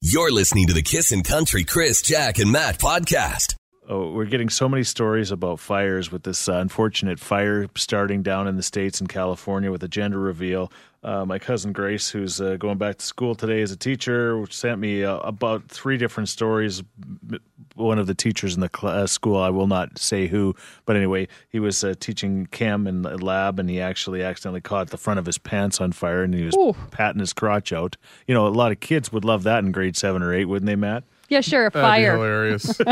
You're 0.00 0.32
listening 0.32 0.66
to 0.66 0.72
the 0.72 0.82
Kissin' 0.82 1.22
Country 1.22 1.64
Chris, 1.64 2.02
Jack, 2.02 2.38
and 2.38 2.52
Matt 2.52 2.78
podcast. 2.78 3.56
Oh, 3.88 4.10
we're 4.12 4.24
getting 4.24 4.48
so 4.48 4.66
many 4.68 4.82
stories 4.82 5.30
about 5.30 5.60
fires 5.60 6.10
with 6.10 6.22
this 6.22 6.48
uh, 6.48 6.54
unfortunate 6.54 7.20
fire 7.20 7.66
starting 7.76 8.22
down 8.22 8.48
in 8.48 8.56
the 8.56 8.62
states 8.62 9.00
in 9.00 9.06
California 9.06 9.70
with 9.70 9.82
a 9.82 9.88
gender 9.88 10.18
reveal. 10.18 10.72
Uh, 11.04 11.22
my 11.26 11.38
cousin 11.38 11.70
Grace, 11.72 12.08
who's 12.08 12.40
uh, 12.40 12.56
going 12.56 12.78
back 12.78 12.96
to 12.96 13.04
school 13.04 13.34
today 13.34 13.60
as 13.60 13.70
a 13.70 13.76
teacher, 13.76 14.42
sent 14.48 14.80
me 14.80 15.04
uh, 15.04 15.18
about 15.18 15.68
three 15.68 15.98
different 15.98 16.30
stories. 16.30 16.82
One 17.74 17.98
of 17.98 18.06
the 18.06 18.14
teachers 18.14 18.54
in 18.54 18.62
the 18.62 18.70
uh, 18.82 19.06
school, 19.06 19.36
I 19.36 19.50
will 19.50 19.66
not 19.66 19.98
say 19.98 20.28
who, 20.28 20.56
but 20.86 20.96
anyway, 20.96 21.28
he 21.50 21.60
was 21.60 21.84
uh, 21.84 21.94
teaching 22.00 22.46
chem 22.46 22.86
in 22.86 23.02
the 23.02 23.22
lab, 23.22 23.58
and 23.58 23.68
he 23.68 23.82
actually 23.82 24.22
accidentally 24.22 24.62
caught 24.62 24.88
the 24.88 24.96
front 24.96 25.18
of 25.18 25.26
his 25.26 25.36
pants 25.36 25.78
on 25.78 25.92
fire, 25.92 26.22
and 26.22 26.32
he 26.32 26.44
was 26.44 26.56
Ooh. 26.56 26.74
patting 26.90 27.20
his 27.20 27.34
crotch 27.34 27.70
out. 27.70 27.98
You 28.26 28.32
know, 28.32 28.46
a 28.46 28.48
lot 28.48 28.72
of 28.72 28.80
kids 28.80 29.12
would 29.12 29.26
love 29.26 29.42
that 29.42 29.62
in 29.62 29.72
grade 29.72 29.98
seven 29.98 30.22
or 30.22 30.32
eight, 30.32 30.46
wouldn't 30.46 30.66
they, 30.66 30.76
Matt? 30.76 31.04
Yeah, 31.28 31.40
sure. 31.40 31.70
That'd 31.70 31.72
be 31.72 31.80
Fire. 31.80 32.12
hilarious. 32.14 32.80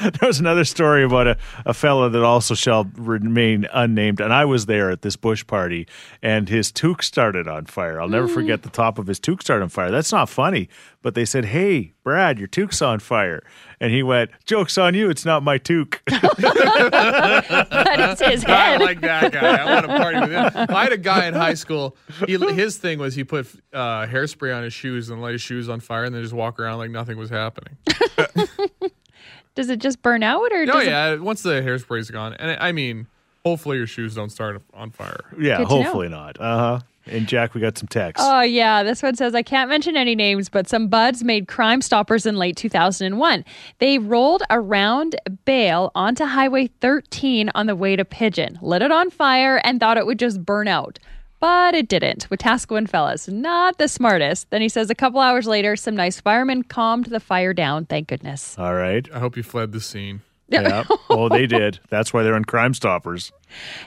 There 0.00 0.28
was 0.28 0.38
another 0.38 0.64
story 0.64 1.02
about 1.02 1.26
a, 1.26 1.36
a 1.66 1.74
fella 1.74 2.08
that 2.10 2.22
also 2.22 2.54
shall 2.54 2.84
remain 2.96 3.66
unnamed, 3.72 4.20
and 4.20 4.32
I 4.32 4.44
was 4.44 4.66
there 4.66 4.90
at 4.90 5.02
this 5.02 5.16
bush 5.16 5.44
party, 5.46 5.88
and 6.22 6.48
his 6.48 6.70
toque 6.70 7.02
started 7.02 7.48
on 7.48 7.66
fire. 7.66 8.00
I'll 8.00 8.08
never 8.08 8.28
forget 8.28 8.62
the 8.62 8.70
top 8.70 8.98
of 8.98 9.08
his 9.08 9.18
toque 9.18 9.42
started 9.42 9.64
on 9.64 9.68
fire. 9.70 9.90
That's 9.90 10.12
not 10.12 10.28
funny, 10.28 10.68
but 11.02 11.14
they 11.16 11.24
said, 11.24 11.46
"Hey, 11.46 11.94
Brad, 12.04 12.38
your 12.38 12.46
toque's 12.46 12.80
on 12.80 13.00
fire," 13.00 13.42
and 13.80 13.92
he 13.92 14.04
went, 14.04 14.30
"Joke's 14.44 14.78
on 14.78 14.94
you, 14.94 15.10
it's 15.10 15.24
not 15.24 15.42
my 15.42 15.58
toque." 15.58 16.00
that 16.06 18.10
is 18.12 18.20
his 18.20 18.44
I 18.44 18.50
head. 18.50 18.80
like 18.80 19.00
that 19.00 19.32
guy. 19.32 19.56
I 19.56 19.64
want 19.74 19.86
to 19.86 19.96
party 19.98 20.20
with 20.20 20.30
him. 20.30 20.66
I 20.68 20.82
had 20.84 20.92
a 20.92 20.98
guy 20.98 21.26
in 21.26 21.34
high 21.34 21.54
school. 21.54 21.96
He, 22.26 22.36
his 22.36 22.76
thing 22.76 22.98
was 23.00 23.14
he 23.14 23.24
put 23.24 23.46
uh, 23.72 24.06
hairspray 24.06 24.56
on 24.56 24.62
his 24.62 24.72
shoes 24.72 25.10
and 25.10 25.20
light 25.20 25.32
his 25.32 25.42
shoes 25.42 25.68
on 25.68 25.80
fire, 25.80 26.04
and 26.04 26.14
then 26.14 26.22
just 26.22 26.34
walk 26.34 26.60
around 26.60 26.78
like 26.78 26.87
nothing 26.88 27.16
was 27.18 27.30
happening. 27.30 27.76
Does 29.54 29.70
it 29.70 29.80
just 29.80 30.02
burn 30.02 30.22
out, 30.22 30.52
or 30.52 30.62
Oh 30.62 30.66
does 30.66 30.84
it? 30.84 30.90
yeah, 30.90 31.16
once 31.16 31.42
the 31.42 31.60
hairspray's 31.62 32.10
gone, 32.10 32.34
and 32.34 32.56
I 32.60 32.70
mean, 32.70 33.08
hopefully 33.44 33.76
your 33.76 33.88
shoes 33.88 34.14
don't 34.14 34.30
start 34.30 34.62
on 34.72 34.90
fire. 34.92 35.24
yeah, 35.36 35.56
Good 35.58 35.68
to 35.68 35.74
know. 35.74 35.82
hopefully 35.82 36.08
not. 36.08 36.40
Uh 36.40 36.58
huh. 36.58 36.80
And 37.06 37.26
Jack, 37.26 37.54
we 37.54 37.60
got 37.62 37.76
some 37.78 37.88
text. 37.88 38.22
Oh, 38.24 38.42
yeah. 38.42 38.82
This 38.82 39.02
one 39.02 39.16
says 39.16 39.34
I 39.34 39.42
can't 39.42 39.70
mention 39.70 39.96
any 39.96 40.14
names, 40.14 40.48
but 40.50 40.68
some 40.68 40.88
buds 40.88 41.24
made 41.24 41.48
Crime 41.48 41.80
Stoppers 41.80 42.26
in 42.26 42.36
late 42.36 42.54
2001. 42.56 43.44
They 43.78 43.98
rolled 43.98 44.42
a 44.50 44.60
round 44.60 45.16
bale 45.46 45.90
onto 45.94 46.24
Highway 46.26 46.66
13 46.82 47.50
on 47.54 47.66
the 47.66 47.74
way 47.74 47.96
to 47.96 48.04
Pigeon, 48.04 48.58
lit 48.60 48.82
it 48.82 48.92
on 48.92 49.08
fire, 49.10 49.56
and 49.64 49.80
thought 49.80 49.96
it 49.96 50.04
would 50.04 50.18
just 50.18 50.44
burn 50.44 50.68
out. 50.68 50.98
But 51.40 51.74
it 51.74 51.88
didn't. 51.88 52.28
Wetaskiwin 52.30 52.88
fellas, 52.88 53.28
not 53.28 53.78
the 53.78 53.88
smartest. 53.88 54.50
Then 54.50 54.60
he 54.60 54.68
says 54.68 54.90
a 54.90 54.94
couple 54.94 55.20
hours 55.20 55.46
later, 55.46 55.76
some 55.76 55.94
nice 55.94 56.20
firemen 56.20 56.64
calmed 56.64 57.06
the 57.06 57.20
fire 57.20 57.54
down. 57.54 57.86
Thank 57.86 58.08
goodness. 58.08 58.58
All 58.58 58.74
right. 58.74 59.08
I 59.14 59.18
hope 59.20 59.36
you 59.36 59.42
fled 59.42 59.72
the 59.72 59.80
scene. 59.80 60.22
Yeah. 60.50 60.84
oh, 61.10 61.28
they 61.28 61.46
did. 61.46 61.78
That's 61.90 62.14
why 62.14 62.22
they're 62.22 62.34
on 62.34 62.46
Crime 62.46 62.72
Stoppers. 62.72 63.30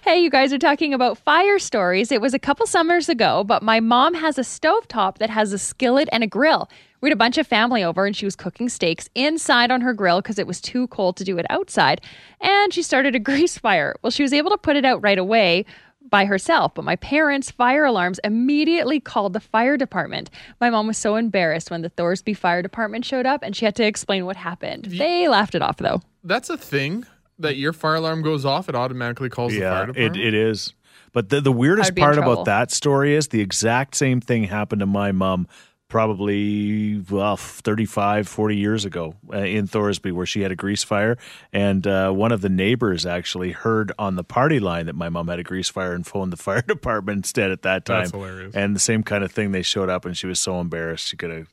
Hey, 0.04 0.20
you 0.22 0.30
guys 0.30 0.54
are 0.54 0.60
talking 0.60 0.94
about 0.94 1.18
fire 1.18 1.58
stories. 1.58 2.12
It 2.12 2.22
was 2.22 2.36
a 2.36 2.40
couple 2.40 2.68
summers 2.68 3.10
ago, 3.10 3.44
but 3.44 3.64
my 3.64 3.80
mom 3.80 4.14
has 4.14 4.38
a 4.38 4.42
stovetop 4.42 5.18
that 5.18 5.32
has 5.32 5.54
a 5.54 5.58
skillet 5.58 6.08
and 6.12 6.24
a 6.24 6.28
grill. 6.28 6.70
We 7.02 7.10
had 7.10 7.16
a 7.16 7.18
bunch 7.18 7.40
of 7.40 7.48
family 7.48 7.84
over 7.84 8.06
and 8.06 8.16
she 8.16 8.26
was 8.26 8.36
cooking 8.36 8.70
steaks 8.70 9.10
inside 9.16 9.72
on 9.72 9.82
her 9.82 9.92
grill 9.92 10.22
because 10.22 10.38
it 10.38 10.46
was 10.46 10.62
too 10.62 10.86
cold 10.90 11.18
to 11.18 11.24
do 11.24 11.40
it 11.40 11.48
outside. 11.50 12.00
And 12.40 12.72
she 12.72 12.84
started 12.84 13.16
a 13.16 13.20
grease 13.32 13.58
fire. 13.58 13.96
Well, 14.04 14.12
she 14.12 14.22
was 14.22 14.32
able 14.32 14.52
to 14.52 14.58
put 14.58 14.76
it 14.76 14.86
out 14.86 15.02
right 15.02 15.18
away 15.18 15.66
by 16.12 16.26
herself, 16.26 16.76
but 16.76 16.86
my 16.86 16.98
parents' 16.98 17.50
fire 17.50 17.86
alarms 17.86 18.20
immediately 18.24 19.00
called 19.00 19.34
the 19.34 19.40
fire 19.40 19.78
department. 19.78 20.30
My 20.60 20.70
mom 20.70 20.86
was 20.86 20.98
so 21.00 21.16
embarrassed 21.16 21.72
when 21.72 21.82
the 21.82 21.90
Thorsby 21.90 22.38
Fire 22.38 22.62
Department 22.62 23.04
showed 23.04 23.26
up 23.26 23.42
and 23.42 23.56
she 23.56 23.66
had 23.66 23.76
to 23.78 23.86
explain 23.86 24.26
what 24.26 24.36
happened. 24.36 24.86
They 24.86 25.28
laughed 25.28 25.56
it 25.56 25.64
off 25.64 25.78
though. 25.78 26.02
That's 26.24 26.52
a 26.52 26.58
thing 26.58 27.08
that 27.40 27.56
your 27.56 27.74
fire 27.74 27.96
alarm 27.96 28.22
goes 28.22 28.46
off, 28.46 28.70
it 28.70 28.76
automatically 28.76 29.30
calls 29.30 29.54
the 29.54 29.62
yeah, 29.62 29.72
fire 29.72 29.84
it, 29.84 29.94
department. 29.94 30.24
it 30.24 30.34
is. 30.36 30.74
But 31.14 31.30
the, 31.30 31.42
the 31.42 31.52
weirdest 31.52 31.90
I'd 31.90 31.96
be 31.96 32.02
in 32.02 32.06
part 32.06 32.18
about 32.18 32.46
that 32.46 32.72
story 32.72 33.16
is 33.16 33.30
the 33.30 33.42
exact 33.42 33.96
same 33.96 34.22
thing 34.22 34.44
happened 34.46 34.82
to 34.82 34.86
my 34.86 35.12
mom 35.12 35.48
probably 35.92 36.98
well 37.10 37.38
35 37.38 38.28
40 38.28 38.56
years 38.56 38.86
ago 38.86 39.16
uh, 39.32 39.38
in 39.38 39.68
Thorsby 39.68 40.12
where 40.12 40.26
she 40.26 40.42
had 40.42 40.52
a 40.52 40.56
grease 40.56 40.84
fire 40.84 41.18
and 41.54 41.86
uh, 41.86 42.12
one 42.12 42.32
of 42.32 42.42
the 42.42 42.50
neighbors 42.50 43.06
actually 43.06 43.52
heard 43.52 43.92
on 44.00 44.16
the 44.16 44.24
party 44.24 44.60
line 44.60 44.86
that 44.88 44.96
my 44.96 45.10
mom 45.10 45.28
had 45.28 45.40
a 45.40 45.44
grease 45.44 45.70
fire 45.70 45.94
and 45.94 46.06
phoned 46.08 46.32
the 46.34 46.38
fire 46.48 46.62
department 46.62 47.18
instead 47.18 47.52
at 47.52 47.62
that 47.64 47.86
time 47.86 48.00
That's 48.00 48.12
hilarious. 48.12 48.56
and 48.56 48.76
the 48.76 48.80
same 48.80 49.04
kind 49.04 49.24
of 49.24 49.32
thing 49.32 49.52
they 49.52 49.62
showed 49.62 49.90
up 49.90 50.06
and 50.06 50.18
she 50.18 50.28
was 50.28 50.40
so 50.40 50.60
embarrassed 50.60 51.08
she 51.08 51.18
could 51.18 51.30
have 51.32 51.48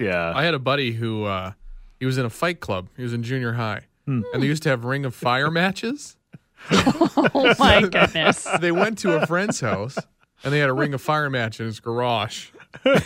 yeah 0.00 0.32
I 0.34 0.44
had 0.44 0.54
a 0.54 0.58
buddy 0.58 0.92
who 0.92 1.24
uh, 1.24 1.52
he 1.98 2.06
was 2.06 2.16
in 2.18 2.24
a 2.24 2.30
fight 2.30 2.60
club. 2.60 2.88
He 2.96 3.02
was 3.02 3.12
in 3.12 3.22
junior 3.24 3.54
high, 3.54 3.86
Hmm. 4.06 4.22
and 4.32 4.42
they 4.42 4.46
used 4.46 4.62
to 4.62 4.68
have 4.68 4.84
Ring 4.84 5.04
of 5.04 5.14
Fire 5.14 5.50
matches. 5.50 6.16
Oh 6.70 7.54
my 7.58 7.80
goodness. 7.90 8.46
They 8.60 8.70
went 8.72 8.98
to 8.98 9.16
a 9.20 9.26
friend's 9.26 9.60
house, 9.60 9.98
and 10.44 10.52
they 10.52 10.58
had 10.60 10.68
a 10.68 10.72
Ring 10.72 10.94
of 10.94 11.00
Fire 11.02 11.28
match 11.28 11.58
in 11.58 11.66
his 11.66 11.80
garage. 11.80 12.50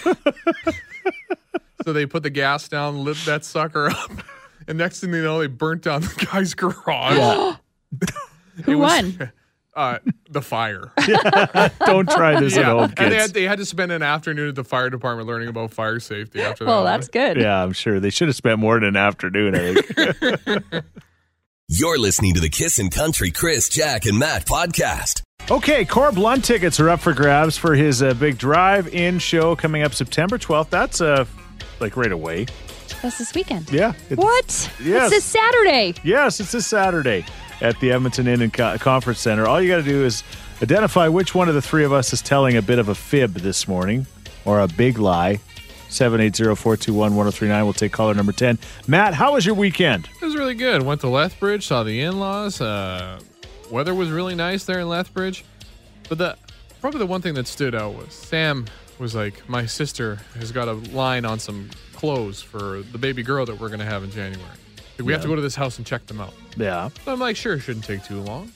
so 1.84 1.92
they 1.92 2.06
put 2.06 2.22
the 2.22 2.30
gas 2.30 2.68
down, 2.68 3.04
lit 3.04 3.16
that 3.26 3.44
sucker 3.44 3.90
up, 3.90 4.10
and 4.68 4.78
next 4.78 5.00
thing 5.00 5.10
they 5.10 5.20
know, 5.22 5.38
they 5.40 5.46
burnt 5.46 5.82
down 5.82 6.02
the 6.02 6.28
guy's 6.30 6.54
garage. 6.54 7.56
Who 8.64 8.78
won? 8.78 9.32
Uh, 9.74 9.96
the 10.28 10.42
fire. 10.42 10.92
don't 11.86 12.06
try 12.10 12.38
this 12.38 12.58
at 12.58 12.66
home 12.66 12.92
and 12.98 13.10
they 13.10 13.16
had, 13.16 13.30
they 13.32 13.44
had 13.44 13.56
to 13.56 13.64
spend 13.64 13.90
an 13.90 14.02
afternoon 14.02 14.50
at 14.50 14.54
the 14.54 14.64
fire 14.64 14.90
department 14.90 15.26
learning 15.26 15.48
about 15.48 15.70
fire 15.72 15.98
safety 15.98 16.42
after 16.42 16.66
Well, 16.66 16.84
that. 16.84 16.90
that's 16.98 17.08
good. 17.08 17.38
yeah 17.38 17.62
I'm 17.62 17.72
sure 17.72 17.98
they 17.98 18.10
should 18.10 18.28
have 18.28 18.36
spent 18.36 18.58
more 18.58 18.74
than 18.78 18.84
an 18.84 18.96
afternoon 18.96 19.54
I 19.54 19.72
think 19.72 20.84
You're 21.68 21.98
listening 21.98 22.34
to 22.34 22.40
the 22.40 22.50
Kissin' 22.50 22.90
Country 22.90 23.30
Chris, 23.30 23.70
Jack, 23.70 24.04
and 24.04 24.18
Matt 24.18 24.44
podcast. 24.44 25.21
Okay, 25.50 25.84
Corb 25.84 26.16
Lund 26.16 26.42
tickets 26.44 26.80
are 26.80 26.88
up 26.88 27.00
for 27.00 27.12
grabs 27.12 27.58
for 27.58 27.74
his 27.74 28.02
uh, 28.02 28.14
big 28.14 28.38
drive-in 28.38 29.18
show 29.18 29.54
coming 29.54 29.82
up 29.82 29.92
September 29.92 30.38
12th. 30.38 30.70
That's 30.70 31.00
uh, 31.00 31.26
like 31.80 31.96
right 31.96 32.12
away. 32.12 32.46
That's 33.02 33.18
this 33.18 33.34
weekend. 33.34 33.70
Yeah. 33.70 33.92
it- 34.08 34.16
What? 34.18 34.70
Yes. 34.82 35.10
It's 35.12 35.16
this 35.16 35.24
Saturday. 35.24 35.94
Yes, 36.04 36.40
it's 36.40 36.52
this 36.52 36.66
Saturday 36.66 37.26
at 37.60 37.78
the 37.80 37.92
Edmonton 37.92 38.28
Inn 38.28 38.40
and 38.40 38.52
Co- 38.52 38.78
Conference 38.78 39.18
Center. 39.18 39.46
All 39.46 39.60
you 39.60 39.68
got 39.68 39.76
to 39.76 39.82
do 39.82 40.04
is 40.04 40.22
identify 40.62 41.08
which 41.08 41.34
one 41.34 41.48
of 41.48 41.54
the 41.54 41.62
three 41.62 41.84
of 41.84 41.92
us 41.92 42.12
is 42.12 42.22
telling 42.22 42.56
a 42.56 42.62
bit 42.62 42.78
of 42.78 42.88
a 42.88 42.94
fib 42.94 43.34
this 43.34 43.68
morning 43.68 44.06
or 44.44 44.60
a 44.60 44.68
big 44.68 44.98
lie. 44.98 45.40
780-421-1039. 45.90 47.64
We'll 47.64 47.72
take 47.74 47.92
caller 47.92 48.14
number 48.14 48.32
10. 48.32 48.58
Matt, 48.86 49.12
how 49.12 49.34
was 49.34 49.44
your 49.44 49.54
weekend? 49.54 50.08
It 50.20 50.24
was 50.24 50.34
really 50.34 50.54
good. 50.54 50.82
Went 50.82 51.02
to 51.02 51.08
Lethbridge, 51.08 51.66
saw 51.66 51.82
the 51.82 52.00
in-laws. 52.00 52.60
Uh, 52.62 53.20
weather 53.72 53.94
was 53.94 54.10
really 54.10 54.34
nice 54.34 54.64
there 54.64 54.80
in 54.80 54.88
Lethbridge. 54.88 55.44
But 56.08 56.18
the 56.18 56.36
probably 56.80 56.98
the 56.98 57.06
one 57.06 57.22
thing 57.22 57.34
that 57.34 57.46
stood 57.48 57.74
out 57.74 57.94
was 57.94 58.12
Sam 58.12 58.66
was 58.98 59.14
like, 59.14 59.48
my 59.48 59.66
sister 59.66 60.16
has 60.38 60.52
got 60.52 60.68
a 60.68 60.74
line 60.74 61.24
on 61.24 61.38
some 61.38 61.70
clothes 61.94 62.42
for 62.42 62.82
the 62.92 62.98
baby 62.98 63.22
girl 63.22 63.46
that 63.46 63.58
we're 63.58 63.70
gonna 63.70 63.84
have 63.84 64.04
in 64.04 64.10
January. 64.10 64.50
Like, 64.98 65.06
we 65.06 65.12
have 65.12 65.22
to 65.22 65.28
go 65.28 65.34
to 65.34 65.40
this 65.42 65.54
house 65.54 65.78
and 65.78 65.86
check 65.86 66.06
them 66.06 66.20
out. 66.20 66.34
Yeah. 66.56 66.90
So 67.04 67.12
I'm 67.12 67.18
like, 67.18 67.34
sure, 67.36 67.54
it 67.54 67.60
shouldn't 67.60 67.84
take 67.84 68.04
too 68.04 68.20
long. 68.20 68.52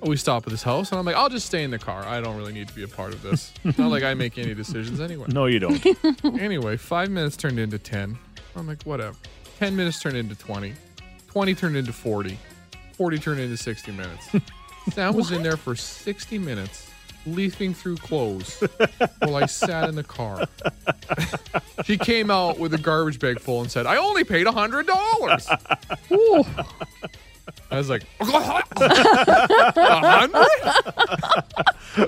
We 0.00 0.16
stop 0.16 0.46
at 0.46 0.50
this 0.50 0.62
house, 0.62 0.90
and 0.90 0.98
I'm 0.98 1.06
like, 1.06 1.14
I'll 1.16 1.30
just 1.30 1.46
stay 1.46 1.62
in 1.62 1.70
the 1.70 1.78
car. 1.78 2.04
I 2.04 2.20
don't 2.20 2.36
really 2.36 2.52
need 2.52 2.68
to 2.68 2.74
be 2.74 2.82
a 2.82 2.88
part 2.88 3.14
of 3.14 3.22
this. 3.22 3.52
Not 3.78 3.90
like 3.90 4.02
I 4.02 4.12
make 4.14 4.36
any 4.36 4.52
decisions 4.54 5.00
anyway. 5.00 5.26
No, 5.28 5.46
you 5.46 5.58
don't. 5.58 5.82
Anyway, 6.40 6.76
five 6.76 7.10
minutes 7.10 7.36
turned 7.36 7.58
into 7.58 7.78
10. 7.78 8.18
I'm 8.56 8.66
like, 8.66 8.82
whatever. 8.82 9.16
10 9.60 9.74
minutes 9.76 10.00
turned 10.00 10.16
into 10.16 10.34
20. 10.34 10.74
20 11.28 11.54
turned 11.54 11.76
into 11.76 11.92
40. 11.92 12.38
40 12.96 13.18
turned 13.18 13.40
into 13.40 13.56
60 13.56 13.92
minutes. 13.92 14.28
Sam 14.92 15.14
was 15.14 15.32
in 15.32 15.42
there 15.42 15.56
for 15.56 15.74
60 15.74 16.38
minutes, 16.38 16.90
leafing 17.26 17.72
through 17.74 17.96
clothes 17.96 18.62
while 19.20 19.36
I 19.36 19.46
sat 19.46 19.88
in 19.88 19.94
the 19.94 20.04
car. 20.04 20.46
she 21.84 21.96
came 21.96 22.30
out 22.30 22.58
with 22.58 22.74
a 22.74 22.78
garbage 22.78 23.18
bag 23.18 23.40
full 23.40 23.62
and 23.62 23.70
said, 23.70 23.86
I 23.86 23.96
only 23.96 24.24
paid 24.24 24.46
$100. 24.46 26.12
Ooh. 26.12 26.44
I 27.70 27.78
was 27.78 27.90
like, 27.90 28.04
a 28.20 28.24
hundred? 28.24 28.64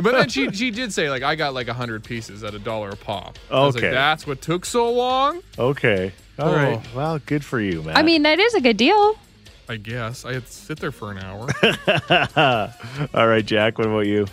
but 0.02 0.12
then 0.12 0.28
she 0.28 0.50
she 0.52 0.70
did 0.70 0.92
say 0.92 1.10
like 1.10 1.22
I 1.22 1.34
got 1.34 1.54
like 1.54 1.68
a 1.68 1.74
hundred 1.74 2.04
pieces 2.04 2.44
at 2.44 2.54
a 2.54 2.58
dollar 2.58 2.90
a 2.90 2.96
pop. 2.96 3.38
I 3.50 3.60
was 3.60 3.74
like, 3.74 3.84
Okay. 3.84 3.92
that's 3.92 4.26
what 4.26 4.40
took 4.40 4.64
so 4.64 4.90
long. 4.92 5.42
Okay. 5.58 6.12
All 6.38 6.48
Oh. 6.50 6.54
right. 6.56 6.94
Well, 6.94 7.18
good 7.26 7.44
for 7.44 7.60
you, 7.60 7.82
man. 7.82 7.96
I 7.96 8.02
mean, 8.02 8.22
that 8.22 8.38
is 8.38 8.54
a 8.54 8.60
good 8.60 8.76
deal. 8.76 9.18
I 9.68 9.76
guess 9.76 10.24
I 10.24 10.34
had 10.34 10.46
to 10.46 10.52
sit 10.52 10.78
there 10.78 10.92
for 10.92 11.10
an 11.10 11.18
hour. 11.18 11.48
All 13.14 13.26
right, 13.28 13.44
Jack, 13.44 13.78
what 13.78 13.86
about 13.88 14.06
you? 14.06 14.26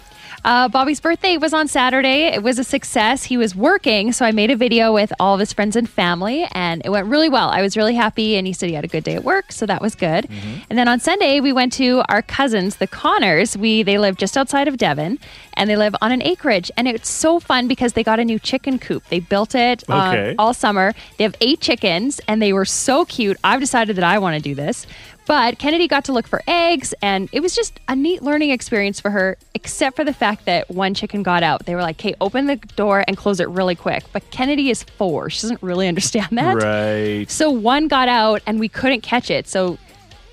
Uh, 0.46 0.68
Bobby's 0.68 1.00
birthday 1.00 1.38
was 1.38 1.54
on 1.54 1.70
Saturday. 1.70 2.26
It 2.26 2.44
was 2.44 2.60
a 2.60 2.66
success. 2.66 3.24
He 3.24 3.38
was 3.38 3.56
working, 3.56 4.12
so 4.12 4.26
I 4.26 4.32
made 4.32 4.52
a 4.52 4.58
video 4.58 4.94
with 4.94 5.14
all 5.18 5.34
of 5.36 5.40
his 5.40 5.54
friends 5.54 5.78
and 5.78 5.90
family, 5.90 6.46
and 6.52 6.82
it 6.84 6.90
went 6.90 7.08
really 7.08 7.30
well. 7.30 7.48
I 7.50 7.62
was 7.62 7.78
really 7.78 7.96
happy, 7.96 8.36
and 8.36 8.46
he 8.46 8.52
said 8.52 8.68
he 8.68 8.76
had 8.76 8.84
a 8.84 8.90
good 8.90 9.06
day 9.06 9.16
at 9.16 9.24
work, 9.24 9.54
so 9.54 9.66
that 9.66 9.82
was 9.82 9.96
good. 9.96 10.28
And 10.70 10.78
then 10.78 10.90
on 10.90 11.00
Sunday, 11.00 11.40
we 11.40 11.54
went 11.54 11.72
to 11.74 12.04
our 12.10 12.22
cousins, 12.22 12.76
the 12.76 12.88
Connors. 12.88 13.58
We 13.58 13.84
they 13.84 13.98
live 13.98 14.18
just 14.18 14.36
outside 14.38 14.68
of 14.68 14.76
Devon, 14.76 15.18
and 15.54 15.70
they 15.70 15.78
live 15.78 15.96
on 16.02 16.12
an 16.12 16.22
acreage, 16.22 16.70
and 16.76 16.90
it's 16.90 17.10
so 17.10 17.40
fun 17.40 17.70
because 17.70 17.94
they 17.94 18.04
got 18.04 18.20
a 18.20 18.26
new 18.26 18.38
chicken 18.40 18.80
coop. 18.80 19.04
They 19.10 19.20
built 19.22 19.56
it 19.56 19.84
uh, 19.90 20.10
Okay. 20.10 20.36
all 20.38 20.54
summer. 20.54 20.94
They 21.18 21.24
have 21.24 21.36
eight 21.40 21.62
chickens, 21.62 22.20
and 22.28 22.42
they 22.42 22.52
were 22.52 22.66
so 22.66 23.06
cute. 23.06 23.38
I've 23.46 23.62
decided 23.62 23.96
that 23.96 24.04
I 24.04 24.18
want 24.20 24.36
to 24.36 24.42
do 24.42 24.56
this. 24.56 24.86
But 25.26 25.58
Kennedy 25.58 25.88
got 25.88 26.06
to 26.06 26.14
look 26.14 26.28
for 26.28 26.42
eggs, 26.48 26.94
and 27.02 27.30
it 27.32 27.40
was 27.40 27.56
just 27.56 27.80
a 27.88 27.96
neat 27.96 28.22
learning 28.22 28.50
experience 28.50 29.00
for 29.00 29.10
her, 29.10 29.38
except 29.54 29.96
for 29.96 30.04
the 30.04 30.14
fact 30.14 30.46
that 30.46 30.70
one 30.70 30.94
chicken 30.94 31.24
got 31.24 31.44
out. 31.44 31.66
They 31.66 31.76
were 31.76 31.82
like, 31.82 32.00
okay, 32.00 32.16
open 32.20 32.48
the 32.48 32.58
door 32.58 33.04
and 33.08 33.16
close 33.16 33.40
it 33.40 33.48
really 33.50 33.76
quick. 33.76 34.04
But 34.12 34.30
Kennedy 34.32 34.70
is 34.70 34.84
four. 34.84 35.30
She 35.30 35.42
doesn't 35.42 35.64
really 35.64 35.88
understand 35.94 36.38
that. 36.38 36.56
Right. 36.58 37.30
So 37.30 37.50
one 37.50 37.88
got 37.88 38.08
out, 38.08 38.42
and 38.46 38.60
we 38.60 38.68
couldn't 38.70 39.02
catch 39.02 39.30
it. 39.30 39.48
So 39.48 39.78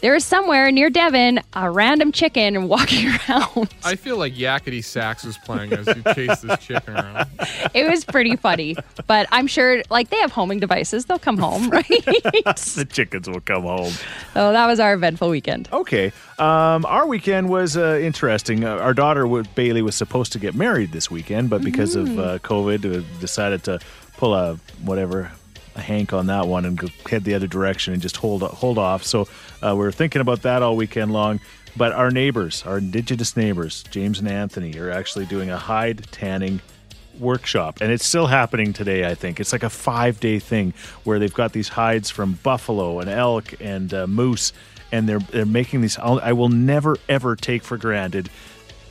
there 0.01 0.15
is 0.15 0.25
somewhere 0.25 0.71
near 0.73 0.91
Devon 0.91 1.41
a 1.53 1.71
random 1.71 2.13
chicken 2.13 2.69
walking 2.69 3.09
around. 3.09 3.75
I 3.85 3.97
feel 3.97 4.17
like 4.17 4.35
Yakety 4.35 4.83
Sax 4.83 5.25
was 5.25 5.39
playing 5.39 5.73
as 5.73 5.87
you 5.87 6.03
chase 6.15 6.41
this 6.41 6.59
chicken 6.61 6.95
around. 6.95 7.29
it 7.75 7.89
was 7.89 8.05
pretty 8.05 8.37
funny. 8.37 8.77
But 9.07 9.27
I'm 9.31 9.47
sure, 9.47 9.83
like, 9.91 10.11
they 10.11 10.19
have 10.19 10.33
homing 10.33 10.61
devices. 10.61 11.07
They'll 11.07 11.19
come 11.19 11.39
home, 11.39 11.71
right? 11.71 11.87
The 11.89 12.87
chickens 12.91 13.29
will 13.29 13.41
come 13.41 13.63
home. 13.63 13.93
so 14.35 14.53
that 14.53 14.67
was 14.67 14.81
our 14.81 14.95
eventful 14.95 15.29
weekend. 15.29 15.69
Okay. 15.73 16.13
Um, 16.39 16.87
our 16.87 17.07
weekend 17.07 17.49
was 17.49 17.77
uh, 17.77 17.99
interesting. 18.01 18.65
Uh, 18.65 18.77
our 18.77 18.95
daughter, 18.95 19.27
Bailey, 19.55 19.83
was 19.83 19.95
supposed 19.95 20.33
to 20.33 20.39
get 20.39 20.55
married 20.55 20.93
this 20.93 21.11
weekend, 21.11 21.51
but 21.51 21.63
because 21.63 21.95
of 21.95 22.19
uh, 22.19 22.39
COVID, 22.39 23.01
uh, 23.01 23.21
decided 23.21 23.65
to 23.65 23.81
pull 24.17 24.35
a 24.35 24.57
whatever 24.83 25.33
a 25.75 25.81
hank 25.81 26.13
on 26.13 26.27
that 26.27 26.47
one 26.47 26.65
and 26.65 26.77
go 26.77 26.89
head 27.09 27.25
the 27.25 27.35
other 27.35 27.47
direction 27.47 27.93
and 27.93 28.03
just 28.03 28.17
hold 28.17 28.43
hold 28.43 28.79
off. 28.79 29.05
So 29.05 29.29
uh, 29.63 29.75
we 29.77 29.85
are 29.87 29.93
thinking 29.93 30.21
about 30.21 30.43
that 30.43 30.63
all 30.63 30.77
weekend 30.77 31.13
long. 31.13 31.41
But 31.77 31.93
our 31.93 32.11
neighbors, 32.11 32.65
our 32.67 32.79
indigenous 32.79 33.37
neighbors, 33.37 33.85
James 33.85 34.19
and 34.19 34.29
Anthony, 34.29 34.77
are 34.79 34.91
actually 34.91 35.27
doing 35.27 35.51
a 35.51 35.57
hide 35.57 36.05
tanning 36.11 36.61
workshop 37.19 37.79
and 37.83 37.93
it's 37.93 38.07
still 38.07 38.27
happening 38.27 38.73
today 38.73 39.07
i 39.07 39.15
think 39.15 39.41
it's 39.41 39.53
like 39.53 39.63
a 39.63 39.69
five 39.69 40.19
day 40.21 40.39
thing 40.39 40.73
where 41.05 41.19
they've 41.19 41.35
got 41.35 41.53
these 41.53 41.69
hides 41.69 42.09
from 42.09 42.33
buffalo 42.43 42.99
and 42.99 43.11
elk 43.11 43.53
and 43.61 43.93
uh, 43.93 44.07
moose 44.07 44.55
and 44.91 45.07
they're 45.07 45.19
they're 45.19 45.45
making 45.45 45.83
these 45.83 45.99
i 45.99 46.33
will 46.33 46.49
never 46.49 46.97
ever 47.09 47.37
take 47.37 47.63
for 47.63 47.77
granted 47.77 48.31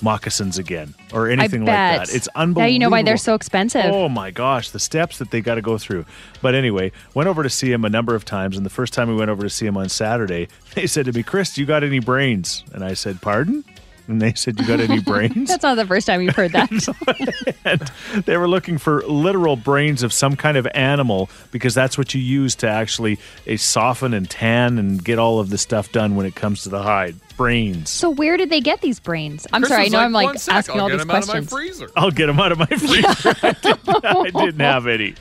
moccasins 0.02 0.58
again 0.58 0.94
or 1.14 1.30
anything 1.30 1.62
like 1.62 1.68
that 1.68 2.14
it's 2.14 2.28
unbelievable. 2.36 2.62
Now 2.62 2.68
you 2.68 2.80
know 2.80 2.90
why 2.90 3.04
they're 3.04 3.18
so 3.18 3.34
expensive. 3.34 3.86
Oh 3.86 4.10
my 4.10 4.32
gosh, 4.32 4.70
the 4.70 4.80
steps 4.80 5.18
that 5.20 5.32
they 5.32 5.42
got 5.42 5.56
to 5.56 5.62
go 5.62 5.78
through. 5.78 6.06
But 6.42 6.56
anyway, 6.56 6.92
went 7.14 7.28
over 7.28 7.44
to 7.44 7.50
see 7.50 7.72
him 7.72 7.86
a 7.86 7.90
number 7.90 8.16
of 8.16 8.26
times, 8.26 8.58
and 8.58 8.66
the 8.66 8.70
first 8.70 8.94
time 8.94 9.10
we 9.10 9.16
went 9.16 9.30
over 9.30 9.44
to 9.44 9.50
see 9.50 9.66
him 9.66 9.78
on 9.78 9.90
Saturday, 9.90 10.48
they 10.76 10.88
said 10.88 11.06
to 11.06 11.12
me, 11.12 11.24
"Chris, 11.24 11.58
you 11.58 11.66
got 11.66 11.84
any 11.84 12.00
brains?" 12.00 12.64
And 12.74 12.84
I 12.84 12.94
said, 12.94 13.22
"Pardon?" 13.22 13.64
And 14.10 14.20
they 14.20 14.34
said, 14.34 14.60
"You 14.60 14.66
got 14.66 14.80
any 14.80 15.00
brains?" 15.12 15.50
That's 15.50 15.62
not 15.62 15.76
the 15.76 15.86
first 15.86 16.08
time 16.08 16.22
you've 16.24 16.36
heard 16.36 16.52
that. 16.54 16.70
and 17.66 18.24
they 18.26 18.38
were 18.38 18.48
looking 18.48 18.80
for 18.80 19.04
literal 19.04 19.56
brains 19.56 20.02
of 20.02 20.12
some 20.12 20.36
kind 20.36 20.58
of 20.58 20.68
animal 20.74 21.30
because 21.52 21.76
that's 21.76 21.96
what 21.96 22.16
you 22.16 22.20
use 22.22 22.56
to 22.56 22.68
actually 22.68 23.20
uh, 23.48 23.56
soften 23.56 24.16
and 24.16 24.28
tan 24.28 24.80
and 24.80 25.04
get 25.04 25.20
all 25.20 25.40
of 25.40 25.52
the 25.52 25.60
stuff 25.60 25.92
done 25.92 26.16
when 26.16 26.26
it 26.26 26.34
comes 26.34 26.64
to 26.64 26.70
the 26.70 26.82
hide. 26.82 27.16
Brains. 27.38 27.90
so 27.90 28.10
where 28.10 28.36
did 28.36 28.50
they 28.50 28.60
get 28.60 28.82
these 28.82 29.00
brains? 29.00 29.48
I'm 29.54 29.62
Chris 29.62 29.70
sorry, 29.70 29.82
I 29.82 29.84
was 29.86 29.92
know 29.94 30.00
I'm 30.00 30.12
"One 30.12 30.26
like 30.26 30.40
sec, 30.40 30.56
asking 30.56 30.76
I'll 30.76 30.82
all 30.82 30.90
get 30.90 30.94
these 30.96 31.00
out 31.00 31.04
of 31.04 31.08
my 31.08 31.20
questions. 31.34 31.50
freezer. 31.50 31.90
I'll 31.96 32.12
get 32.12 32.26
them 32.26 32.40
out 32.40 32.52
of 32.52 32.58
my 32.58 32.66
freezer. 32.66 33.36
I, 33.42 33.52
didn't, 33.62 34.06
I 34.06 34.30
didn't 34.46 34.60
have 34.60 34.88
any, 34.88 35.16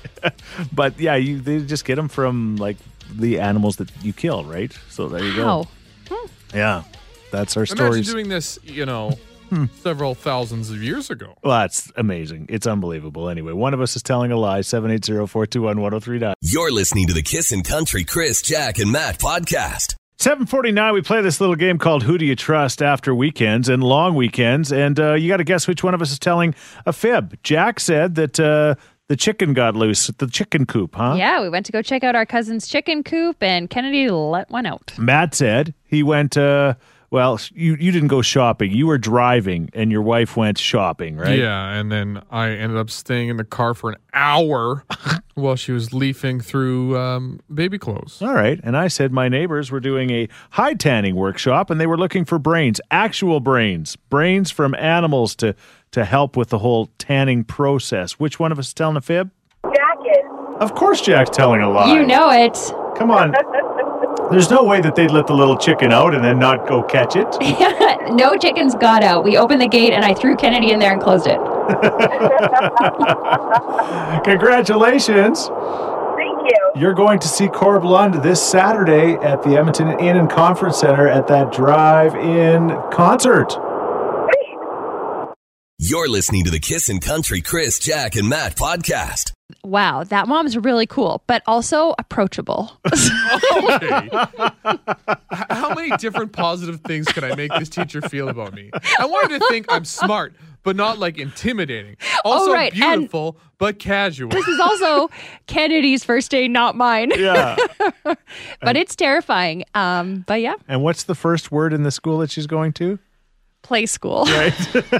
but 0.73 0.99
yeah, 0.99 1.15
you 1.15 1.39
they 1.41 1.61
just 1.61 1.85
get 1.85 1.95
them 1.95 2.09
from 2.09 2.57
like 2.57 2.77
the 3.15 3.39
animals 3.39 3.77
that 3.77 3.91
you 4.03 4.13
kill, 4.13 4.43
right? 4.45 4.77
So 4.89 5.07
there 5.09 5.23
you 5.23 5.41
Wow. 5.41 5.69
go. 6.11 6.17
Yeah, 6.53 6.83
that's 7.31 7.57
our 7.57 7.67
story. 7.67 7.89
Imagine 7.89 8.05
stories. 8.05 8.13
doing 8.13 8.29
this, 8.29 8.59
you 8.65 8.87
know, 8.87 9.19
several 9.83 10.15
thousands 10.15 10.71
of 10.71 10.83
years 10.83 11.11
ago. 11.11 11.35
well, 11.43 11.61
that's 11.61 11.91
amazing. 11.97 12.47
It's 12.49 12.67
unbelievable. 12.67 13.29
Anyway, 13.29 13.53
one 13.53 13.75
of 13.75 13.81
us 13.81 13.97
is 13.97 14.03
telling 14.03 14.31
a 14.33 14.37
lie. 14.37 14.61
780-421-1039. 14.61 16.35
You're 16.41 16.71
listening 16.71 17.07
to 17.09 17.15
the 17.15 17.23
Kissin' 17.23 17.63
Country 17.63 18.05
Chris, 18.05 18.43
Jack, 18.43 18.79
and 18.79 18.91
Matt 18.93 19.19
podcast. 19.19 19.95
749, 20.19 20.95
we 20.95 21.01
play 21.03 21.23
this 21.23 21.41
little 21.41 21.55
game 21.55 21.79
called 21.79 22.03
Who 22.03 22.19
Do 22.19 22.27
You 22.27 22.35
Trust 22.35 22.83
after 22.83 23.15
weekends 23.15 23.69
and 23.69 23.85
long 23.85 24.17
weekends. 24.17 24.73
And 24.73 24.99
uh, 24.99 25.15
you 25.15 25.29
got 25.29 25.37
to 25.37 25.45
guess 25.45 25.69
which 25.69 25.85
one 25.85 25.95
of 25.95 26.03
us 26.03 26.11
is 26.11 26.19
telling 26.19 26.57
a 26.87 26.93
fib. 26.93 27.39
Jack 27.45 27.79
said 27.79 28.17
that 28.17 28.41
uh, 28.41 28.75
the 29.07 29.15
chicken 29.17 29.55
got 29.55 29.77
loose 29.77 30.09
at 30.09 30.19
the 30.19 30.27
chicken 30.27 30.67
coop, 30.67 30.97
huh? 30.97 31.15
Yeah, 31.17 31.41
we 31.41 31.49
went 31.49 31.67
to 31.67 31.73
go 31.73 31.83
check 31.83 32.03
out 32.03 32.17
our 32.17 32.27
cousin's 32.27 32.67
chicken 32.67 33.05
coop, 33.05 33.41
and 33.41 33.71
Kennedy 33.71 34.11
let 34.11 34.51
one 34.51 34.67
out. 34.67 34.93
Matt 34.99 35.35
said 35.35 35.73
he 35.87 36.03
went. 36.03 36.37
Uh, 36.37 36.75
well, 37.11 37.41
you 37.55 37.75
you 37.77 37.91
didn't 37.91 38.09
go 38.09 38.21
shopping. 38.21 38.71
You 38.71 38.87
were 38.87 38.99
driving, 38.99 39.71
and 39.73 39.91
your 39.91 40.03
wife 40.03 40.37
went 40.37 40.59
shopping, 40.59 41.17
right? 41.17 41.39
Yeah, 41.39 41.71
and 41.73 41.91
then 41.91 42.23
I 42.31 42.51
ended 42.51 42.77
up 42.77 42.91
staying 42.91 43.29
in 43.31 43.39
the 43.39 43.45
car 43.45 43.73
for 43.73 43.91
an 43.91 43.97
hour 44.13 44.85
while 45.35 45.57
she 45.57 45.73
was 45.73 45.95
leafing 45.95 46.41
through 46.41 46.99
um, 46.99 47.41
baby 47.53 47.79
clothes. 47.79 48.21
All 48.21 48.35
right. 48.35 48.61
And 48.63 48.77
I 48.77 48.89
said 48.89 49.13
my 49.13 49.29
neighbors 49.29 49.71
were 49.71 49.81
doing 49.81 50.11
a 50.11 50.29
hide 50.51 50.79
tanning 50.81 51.17
workshop, 51.17 51.71
and 51.71 51.81
they 51.81 51.87
were 51.87 51.97
looking 51.97 52.27
for 52.27 52.39
brains, 52.39 52.79
actual 52.91 53.41
brains, 53.41 53.97
brains 53.97 54.51
from 54.51 54.75
animals 54.75 55.35
to 55.37 55.55
to 55.93 56.05
help 56.05 56.37
with 56.37 56.51
the 56.51 56.59
whole 56.59 56.91
tanning 56.99 57.43
process. 57.43 58.13
Which 58.13 58.39
one 58.39 58.53
of 58.53 58.59
us 58.59 58.69
is 58.69 58.75
telling 58.75 58.97
a 58.97 59.01
fib? 59.01 59.31
Jack 59.65 59.99
is. 60.05 60.25
Of 60.61 60.75
course, 60.75 61.01
Jack's 61.01 61.31
telling 61.31 61.63
a 61.63 61.71
lie. 61.71 61.95
You 61.95 62.05
know 62.05 62.31
it. 62.31 62.59
Come 62.99 63.11
on. 63.11 63.33
There's 64.31 64.51
no 64.51 64.63
way 64.63 64.81
that 64.83 64.95
they'd 64.95 65.11
let 65.11 65.27
the 65.27 65.35
little 65.35 65.57
chicken 65.57 65.91
out 65.91 66.15
and 66.15 66.23
then 66.23 66.39
not 66.39 66.69
go 66.69 66.83
catch 66.83 67.17
it. 67.17 67.27
no 68.13 68.37
chickens 68.37 68.75
got 68.75 69.03
out. 69.03 69.25
We 69.25 69.39
opened 69.39 69.61
the 69.61 69.69
gate, 69.69 69.93
and 69.93 70.05
I 70.05 70.13
threw 70.13 70.37
Kennedy 70.37 70.71
in 70.71 70.79
there 70.79 70.93
and 70.93 71.01
closed 71.01 71.27
it. 71.27 71.39
Congratulations. 74.25 75.47
Thank 75.47 76.51
you. 76.51 76.73
You're 76.77 76.95
going 76.95 77.19
to 77.21 77.29
see 77.29 77.49
Corb 77.49 77.85
Lund 77.85 78.23
this 78.23 78.43
Saturday 78.43 79.15
at 79.15 79.43
the 79.43 79.57
Edmonton 79.57 79.99
Inn 79.99 80.17
and 80.17 80.31
Conference 80.31 80.79
Center 80.79 81.09
at 81.09 81.27
that 81.29 81.53
drive-in 81.53 82.69
concert. 82.93 83.57
You're 85.79 86.09
listening 86.09 86.45
to 86.45 86.51
the 86.51 86.59
Kissin' 86.59 86.99
Country 86.99 87.41
Chris, 87.41 87.79
Jack, 87.79 88.17
and 88.17 88.29
Matt 88.29 88.57
podcast. 88.57 89.33
Wow, 89.65 90.05
that 90.05 90.29
mom's 90.29 90.59
really 90.59 90.87
cool, 90.87 91.23
but 91.27 91.43
also 91.47 91.95
approachable. 91.99 92.79
okay. 92.87 94.11
How 95.31 95.73
many 95.75 95.97
different 95.97 96.33
positive 96.33 96.81
things 96.83 97.07
can 97.09 97.25
I 97.25 97.35
make 97.35 97.51
this 97.59 97.69
teacher 97.71 98.03
feel 98.03 98.29
about 98.29 98.53
me? 98.53 98.71
I 98.99 99.07
want 99.07 99.31
her 99.33 99.39
to 99.39 99.49
think 99.49 99.67
I'm 99.71 99.85
smart, 99.87 100.35
but 100.65 100.77
not 100.77 100.99
like 100.99 101.17
intimidating. 101.19 101.97
Also 102.27 102.51
Oh, 102.51 102.53
right, 102.53 102.73
and- 102.75 103.01
beautiful, 103.01 103.39
but 103.57 103.79
casual. 103.79 104.29
this 104.29 104.47
is 104.49 104.61
also 104.61 105.09
Kennedy's 105.47 106.05
first 106.05 106.31
day, 106.31 106.47
not 106.47 106.77
mine. 106.77 107.11
Yeah. 107.17 107.57
but 108.61 108.77
it's 108.77 108.95
terrifying. 108.95 109.65
Um, 109.75 110.25
but 110.27 110.41
yeah, 110.43 110.55
and 110.69 110.83
what's 110.83 111.05
the 111.05 111.15
first 111.15 111.51
word 111.51 111.73
in 111.73 111.85
the 111.85 111.91
school 111.91 112.19
that 112.19 112.31
she's 112.31 112.47
going 112.47 112.73
to? 112.75 112.99
play 113.63 113.85
school. 113.87 114.27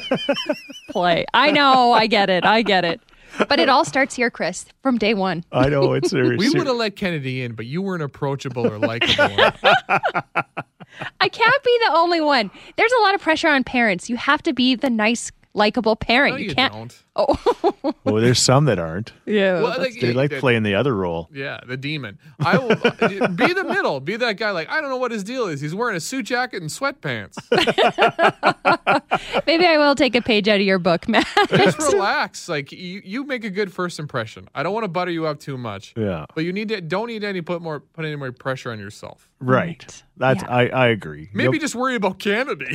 play. 0.91 1.25
I 1.33 1.51
know. 1.53 1.93
I 1.93 2.07
get 2.07 2.29
it. 2.29 2.45
I 2.45 2.61
get 2.63 2.85
it. 2.85 3.01
But 3.49 3.61
it 3.61 3.69
all 3.69 3.85
starts 3.85 4.15
here, 4.15 4.31
Chris, 4.31 4.67
from 4.83 4.99
day 4.99 5.15
one. 5.15 5.45
I 5.53 5.69
know 5.69 5.93
it's 5.93 6.11
serious. 6.11 6.39
We 6.39 6.51
would 6.51 6.67
have 6.67 6.77
let 6.77 6.97
Kennedy 6.97 7.43
in, 7.43 7.55
but 7.55 7.67
you 7.67 7.83
weren't 7.83 8.03
approachable 8.03 8.67
or 8.67 8.79
likable. 8.79 9.37
I 11.21 11.29
can't 11.29 11.65
be 11.65 11.79
the 11.87 11.93
only 11.93 12.21
one. 12.21 12.51
There's 12.77 12.93
a 12.93 13.03
lot 13.03 13.15
of 13.15 13.21
pressure 13.21 13.49
on 13.49 13.65
parents. 13.65 14.09
You 14.09 14.17
have 14.17 14.43
to 14.45 14.53
be 14.53 14.75
the 14.75 14.91
nice, 14.91 15.31
likable 15.55 15.97
parent. 15.97 16.35
no, 16.37 16.41
you 16.41 16.55
can't. 16.55 16.73
don't. 16.73 17.03
Oh, 17.21 17.35
well, 18.05 18.23
there's 18.23 18.39
some 18.39 18.67
that 18.67 18.79
aren't. 18.79 19.13
yeah. 19.27 19.61
Well, 19.61 19.77
like, 19.77 19.99
They 20.01 20.13
like 20.13 20.31
that- 20.31 20.39
playing 20.39 20.63
the 20.63 20.77
other 20.77 20.95
role. 20.95 21.29
Yeah, 21.33 21.59
the 21.67 21.77
demon. 21.77 22.17
I 22.39 22.57
will 22.59 22.69
be 23.31 23.53
the 23.53 23.65
middle. 23.69 23.99
Be 23.99 24.15
that 24.15 24.35
guy. 24.37 24.53
Like 24.53 24.69
I 24.71 24.81
don't 24.81 24.89
know 24.89 24.99
what 24.99 25.11
his 25.11 25.25
deal 25.25 25.47
is. 25.49 25.61
He's 25.61 25.75
wearing 25.75 25.97
a 25.97 26.01
suit 26.01 26.27
jacket 26.27 26.63
and 26.63 26.71
sweatpants. 26.71 27.35
Maybe 29.49 29.67
I 29.67 29.79
will 29.79 29.97
take 29.97 30.15
a 30.15 30.23
page 30.23 30.47
out 30.49 30.61
of 30.61 30.67
your 30.67 30.79
book, 30.79 31.09
Matt. 31.09 31.27
Just 31.49 31.79
relax. 31.93 32.49
Like 32.49 32.71
you, 32.71 33.03
you 33.05 33.25
make 33.25 33.43
a 33.43 33.51
good 33.51 33.73
first 33.73 33.99
impression. 33.99 34.49
I 34.55 34.63
don't 34.63 34.73
want 34.73 34.85
to 34.85 34.89
butter 34.89 35.11
you 35.11 35.27
up 35.27 35.41
too 35.41 35.59
much. 35.59 35.95
Yeah. 35.97 36.27
But 36.37 36.45
you 36.45 36.53
need 36.53 36.69
to 36.69 36.81
don't 36.81 37.09
need 37.09 37.25
any 37.25 37.41
put 37.41 37.61
more 37.63 37.81
put 37.81 38.05
any 38.05 38.15
more 38.17 38.31
pressure 38.31 38.71
on 38.71 38.79
yourself. 38.79 39.28
Right. 39.41 40.03
That's 40.17 40.43
Yeah. 40.43 40.51
I, 40.51 40.67
I 40.69 40.87
agree. 40.89 41.31
Maybe 41.33 41.45
You'll- 41.45 41.61
just 41.61 41.75
worry 41.75 41.95
about 41.95 42.19
Kennedy. 42.19 42.67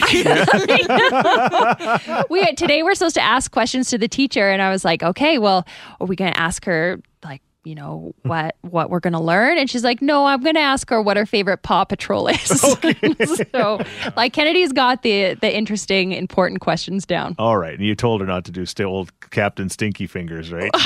we 2.30 2.54
today 2.56 2.84
we're 2.84 2.96
supposed 2.96 3.16
to 3.16 3.22
ask 3.22 3.52
questions 3.52 3.90
to 3.90 3.98
the 3.98 4.08
teacher, 4.08 4.50
and 4.50 4.62
I 4.62 4.70
was 4.70 4.86
like, 4.86 5.04
okay, 5.04 5.40
well, 5.40 5.68
are 6.00 6.08
we 6.08 6.16
going 6.16 6.32
to 6.32 6.40
ask 6.40 6.66
her 6.66 7.00
like? 7.24 7.42
You 7.66 7.76
know 7.76 8.14
what 8.24 8.56
what 8.62 8.90
we're 8.90 9.00
gonna 9.00 9.22
learn, 9.22 9.58
and 9.58 9.70
she's 9.70 9.84
like, 9.84 10.02
"No, 10.02 10.26
I'm 10.26 10.42
gonna 10.44 10.60
ask 10.60 10.90
her 10.90 11.02
what 11.02 11.16
her 11.16 11.26
favorite 11.26 11.62
Paw 11.64 11.86
Patrol 11.86 12.28
is." 12.28 12.42
so, 13.52 13.80
like 14.18 14.34
Kennedy's 14.34 14.74
got 14.74 15.02
the 15.02 15.36
the 15.36 15.56
interesting, 15.56 16.12
important 16.12 16.60
questions 16.60 17.06
down. 17.06 17.36
all 17.40 17.58
right. 17.58 17.74
And 17.76 17.86
you 17.86 17.96
told 17.96 18.20
her 18.22 18.28
not 18.28 18.44
to 18.46 18.52
do 18.52 18.66
still 18.66 18.90
old 18.90 19.12
Captain 19.30 19.70
Stinky 19.70 20.08
Fingers, 20.08 20.52
right? 20.52 20.72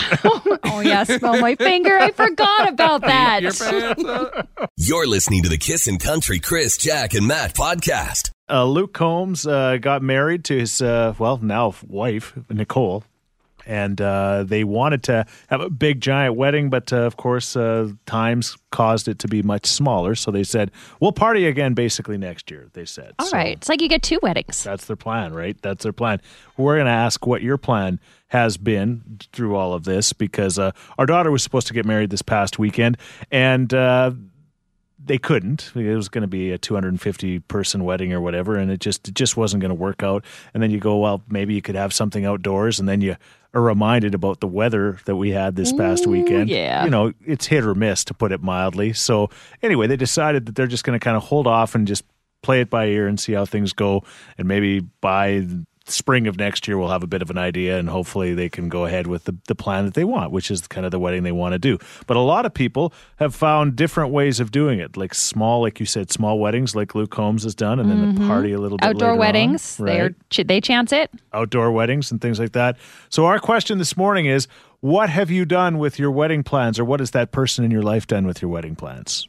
Oh 0.70 0.82
yeah, 0.82 1.04
smell 1.04 1.40
my 1.40 1.56
finger. 1.56 1.98
I 1.98 2.12
forgot 2.12 2.70
about 2.70 3.02
that. 3.02 3.42
Your 3.42 3.54
pants 3.54 4.04
up. 4.04 4.48
You're 4.76 5.08
listening 5.08 5.42
to 5.44 5.50
the 5.50 5.58
Kissin' 5.58 5.98
Country 5.98 6.40
Chris, 6.40 6.78
Jack, 6.78 7.14
and 7.16 7.26
Matt 7.28 7.56
podcast. 7.56 8.30
uh, 8.50 8.64
Luke 8.66 8.94
Combs 8.94 9.48
uh, 9.48 9.78
got 9.78 10.02
married 10.04 10.44
to 10.46 10.60
his, 10.60 10.82
uh, 10.82 11.16
well, 11.18 11.38
now 11.38 11.74
wife, 11.88 12.34
Nicole. 12.50 13.04
And 13.68 14.00
uh, 14.00 14.44
they 14.44 14.64
wanted 14.64 15.04
to 15.04 15.26
have 15.48 15.60
a 15.60 15.70
big, 15.70 16.00
giant 16.00 16.36
wedding, 16.36 16.70
but 16.70 16.92
uh, 16.94 17.02
of 17.02 17.18
course, 17.18 17.56
uh, 17.56 17.90
times 18.06 18.58
caused 18.72 19.08
it 19.10 19.20
to 19.20 19.28
be 19.28 19.44
much 19.44 19.66
smaller. 19.66 20.16
So 20.16 20.32
they 20.32 20.44
said, 20.44 20.72
we'll 21.02 21.12
party 21.12 21.46
again 21.46 21.74
basically 21.74 22.18
next 22.18 22.50
year, 22.50 22.70
they 22.74 22.86
said. 22.86 23.14
All 23.20 23.26
So 23.26 23.38
right, 23.38 23.58
it's 23.58 23.68
like 23.68 23.82
you 23.82 23.90
get 23.90 24.04
two 24.04 24.20
weddings. 24.24 24.64
That's 24.64 24.86
their 24.86 24.96
plan, 24.96 25.34
right? 25.34 25.62
That's 25.62 25.84
their 25.84 25.94
plan. 25.94 26.22
We're 26.56 26.78
going 26.78 26.86
to 26.86 26.92
ask 26.92 27.28
what 27.28 27.42
your 27.42 27.58
plan 27.58 28.00
has 28.28 28.58
been 28.58 29.20
through 29.34 29.56
all 29.56 29.74
of 29.74 29.84
this 29.84 30.14
because 30.14 30.58
uh, 30.58 30.72
our 30.98 31.06
daughter 31.06 31.30
was 31.30 31.44
supposed 31.44 31.68
to 31.68 31.74
get 31.74 31.86
married 31.86 32.10
this 32.10 32.22
past 32.22 32.58
weekend, 32.58 32.98
and 33.32 33.74
uh, 33.74 34.12
they 35.04 35.18
couldn't. 35.18 35.72
It 35.76 35.96
was 35.96 36.10
going 36.10 36.24
to 36.24 36.28
be 36.28 36.52
a 36.52 36.58
250 36.58 37.40
person 37.40 37.84
wedding 37.84 38.12
or 38.14 38.20
whatever, 38.20 38.56
and 38.56 38.70
it 38.72 38.80
just 38.80 39.08
it 39.08 39.14
just 39.14 39.38
wasn't 39.38 39.62
going 39.62 39.70
to 39.70 39.76
work 39.76 40.04
out. 40.04 40.26
And 40.54 40.62
then 40.62 40.72
you 40.72 40.80
go, 40.80 40.98
well, 40.98 41.24
maybe 41.30 41.54
you 41.54 41.62
could 41.62 41.76
have 41.76 41.94
something 41.94 42.26
outdoors, 42.26 42.80
and 42.80 42.90
then 42.90 43.02
you 43.02 43.16
are 43.58 43.62
reminded 43.62 44.14
about 44.14 44.40
the 44.40 44.48
weather 44.48 45.00
that 45.06 45.16
we 45.16 45.32
had 45.32 45.56
this 45.56 45.74
past 45.74 46.06
weekend. 46.06 46.48
yeah. 46.48 46.84
you 46.84 46.92
know, 46.92 47.12
it's 47.26 47.48
hit 47.48 47.66
or 47.66 47.74
miss 47.74 48.04
to 48.06 48.14
put 48.14 48.32
it 48.32 48.40
mildly. 48.40 48.94
So 48.94 49.32
anyway, 49.64 49.88
they 49.88 49.98
decided 49.98 50.46
that 50.46 50.56
they're 50.56 50.68
just 50.68 50.84
going 50.84 50.98
to 50.98 51.04
kind 51.04 51.18
of 51.18 51.24
hold 51.24 51.48
off 51.48 51.74
and 51.74 51.88
just 51.88 52.04
play 52.44 52.62
it 52.62 52.70
by 52.70 52.86
ear 52.86 53.08
and 53.08 53.20
see 53.20 53.34
how 53.34 53.46
things 53.46 53.74
go, 53.74 54.04
and 54.38 54.48
maybe 54.48 54.82
by 55.02 55.48
spring 55.90 56.28
of 56.28 56.38
next 56.38 56.68
year 56.68 56.78
we'll 56.78 56.90
have 56.90 57.04
a 57.04 57.08
bit 57.08 57.22
of 57.22 57.30
an 57.30 57.38
idea 57.38 57.78
and 57.78 57.90
hopefully 57.90 58.34
they 58.34 58.50
can 58.50 58.68
go 58.70 58.86
ahead 58.86 59.08
with 59.08 59.24
the, 59.24 59.36
the 59.48 59.56
plan 59.56 59.86
that 59.86 59.94
they 59.94 60.04
want 60.04 60.32
which 60.32 60.52
is 60.52 60.68
kind 60.68 60.86
of 60.86 60.92
the 60.92 61.00
wedding 61.00 61.24
they 61.24 61.32
want 61.32 61.54
to 61.54 61.60
do 61.60 61.78
but 62.08 62.18
a 62.18 62.20
lot 62.20 62.46
of 62.46 62.54
people 62.54 62.94
have 63.18 63.34
found 63.34 63.76
different 63.76 64.12
ways 64.12 64.40
of 64.40 64.52
doing 64.52 64.80
it 64.80 64.98
like 64.98 65.14
small 65.14 65.62
like 65.62 65.80
you 65.80 65.86
said 65.86 66.12
small 66.12 66.40
weddings 66.40 66.76
like 66.76 66.94
luke 66.94 67.12
combs 67.12 67.44
has 67.44 67.56
done 67.56 67.80
and 67.80 67.90
then 67.90 68.16
the 68.16 68.28
party 68.28 68.52
a 68.52 68.60
little 68.60 68.78
bit 68.78 68.84
Mm-hmm. 68.88 68.96
Outdoor 68.96 69.10
later 69.10 69.14
on, 69.14 69.20
weddings, 69.20 69.78
right? 69.80 69.92
they're 69.94 70.16
ch- 70.30 70.48
they 70.48 70.62
chance 70.62 70.92
it. 70.92 71.10
outdoor 71.34 71.72
weddings 71.72 72.12
and 72.12 72.22
things 72.22 72.40
like 72.40 72.52
that. 72.54 72.78
So 73.10 73.26
our 73.26 73.40
question 73.40 73.78
this 73.80 73.96
morning 73.98 74.26
is 74.26 74.48
what 74.82 75.10
have 75.10 75.32
you 75.32 75.46
done 75.46 75.78
with 75.78 75.98
your 76.00 76.12
wedding 76.12 76.44
plans 76.44 76.80
or 76.80 76.86
what 76.86 77.00
has 77.00 77.12
that 77.12 77.32
person 77.32 77.66
in 77.66 77.72
your 77.72 77.82
life 77.82 78.08
done 78.08 78.28
with 78.28 78.42
your 78.42 78.50
wedding 78.52 78.76
plans? 78.76 79.28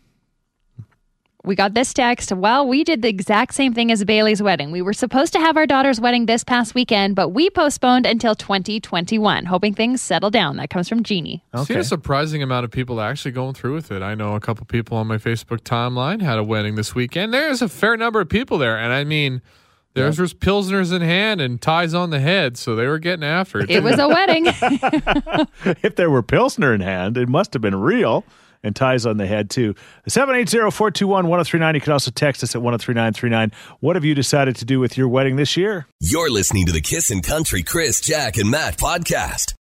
We 1.44 1.55
got 1.55 1.72
this 1.72 1.94
text. 1.94 2.33
Well, 2.33 2.66
we 2.66 2.83
did 2.83 3.01
the 3.01 3.09
exact 3.09 3.55
same 3.55 3.72
thing 3.72 3.92
as 3.92 4.05
Bailey's 4.05 4.42
wedding. 4.42 4.72
We 4.72 4.83
were 4.83 4.92
supposed 4.92 5.33
to 5.35 5.38
have 5.38 5.57
our 5.57 5.66
daughter's 5.66 6.01
wedding 6.01 6.27
this 6.27 6.42
past 6.42 6.74
weekend, 6.74 7.14
but 7.14 7.29
we 7.29 7.48
postponed 7.48 8.07
until 8.07 8.35
2021, 8.35 9.44
hoping 9.44 9.72
things 9.72 10.03
settle 10.03 10.31
down. 10.31 10.57
That 10.57 10.68
comes 10.68 10.88
from 10.88 11.05
Jeannie. 11.05 11.44
Seen 11.64 11.79
a 11.79 11.85
surprising 11.85 12.42
amount 12.42 12.64
of 12.64 12.72
people 12.72 13.01
actually 13.01 13.31
going 13.31 13.55
through 13.55 13.74
with 13.74 13.92
it. 13.92 14.03
I 14.03 14.16
know 14.16 14.35
a 14.35 14.40
couple 14.40 14.66
people 14.66 14.96
on 14.96 15.07
my 15.07 15.16
Facebook 15.16 15.61
timeline 15.61 16.20
had 16.20 16.38
a 16.38 16.44
wedding 16.44 16.74
this 16.74 16.94
weekend. 16.94 17.33
There's 17.33 17.62
a 17.62 17.68
fair 17.68 17.96
number 17.96 18.20
of 18.20 18.29
people 18.29 18.59
there, 18.59 18.77
and 18.77 18.92
I 18.92 19.05
mean, 19.05 19.40
theirs 19.94 20.18
was 20.18 20.35
pilsners 20.35 20.92
in 20.92 21.03
hand 21.03 21.40
and 21.40 21.62
ties 21.62 21.94
on 21.94 22.11
the 22.11 22.20
head, 22.20 22.57
so 22.57 22.74
they 22.74 22.87
were 22.88 22.98
getting 22.98 23.24
after 23.24 23.61
it. 23.61 23.70
It 23.70 23.85
was 23.85 23.98
a 23.98 24.09
wedding. 24.09 24.46
If 25.85 25.94
there 25.94 26.11
were 26.11 26.22
Pilsner 26.22 26.74
in 26.74 26.81
hand, 26.81 27.16
it 27.16 27.29
must 27.29 27.53
have 27.53 27.62
been 27.62 27.77
real. 27.77 28.24
And 28.62 28.75
ties 28.75 29.07
on 29.07 29.18
the 29.18 29.27
head, 29.27 29.51
too. 29.51 29.75
780 30.09 30.71
421 30.71 31.29
1039. 31.29 31.75
You 31.75 31.81
can 31.81 31.92
also 31.92 32.11
text 32.11 32.42
us 32.42 32.55
at 32.55 32.62
103939. 32.62 33.53
What 33.81 33.97
have 33.97 34.05
you 34.05 34.14
decided 34.14 34.57
to 34.57 34.64
do 34.64 34.81
with 34.81 34.97
your 34.97 35.09
wedding 35.09 35.37
this 35.37 35.57
year? 35.57 35.87
You're 36.01 36.31
listening 36.31 36.66
to 36.66 36.73
the 36.73 36.81
Kissin' 36.81 37.23
Country 37.23 37.62
Chris, 37.62 38.01
Jack, 38.01 38.37
and 38.37 38.51
Matt 38.51 38.77
podcast. 38.77 39.55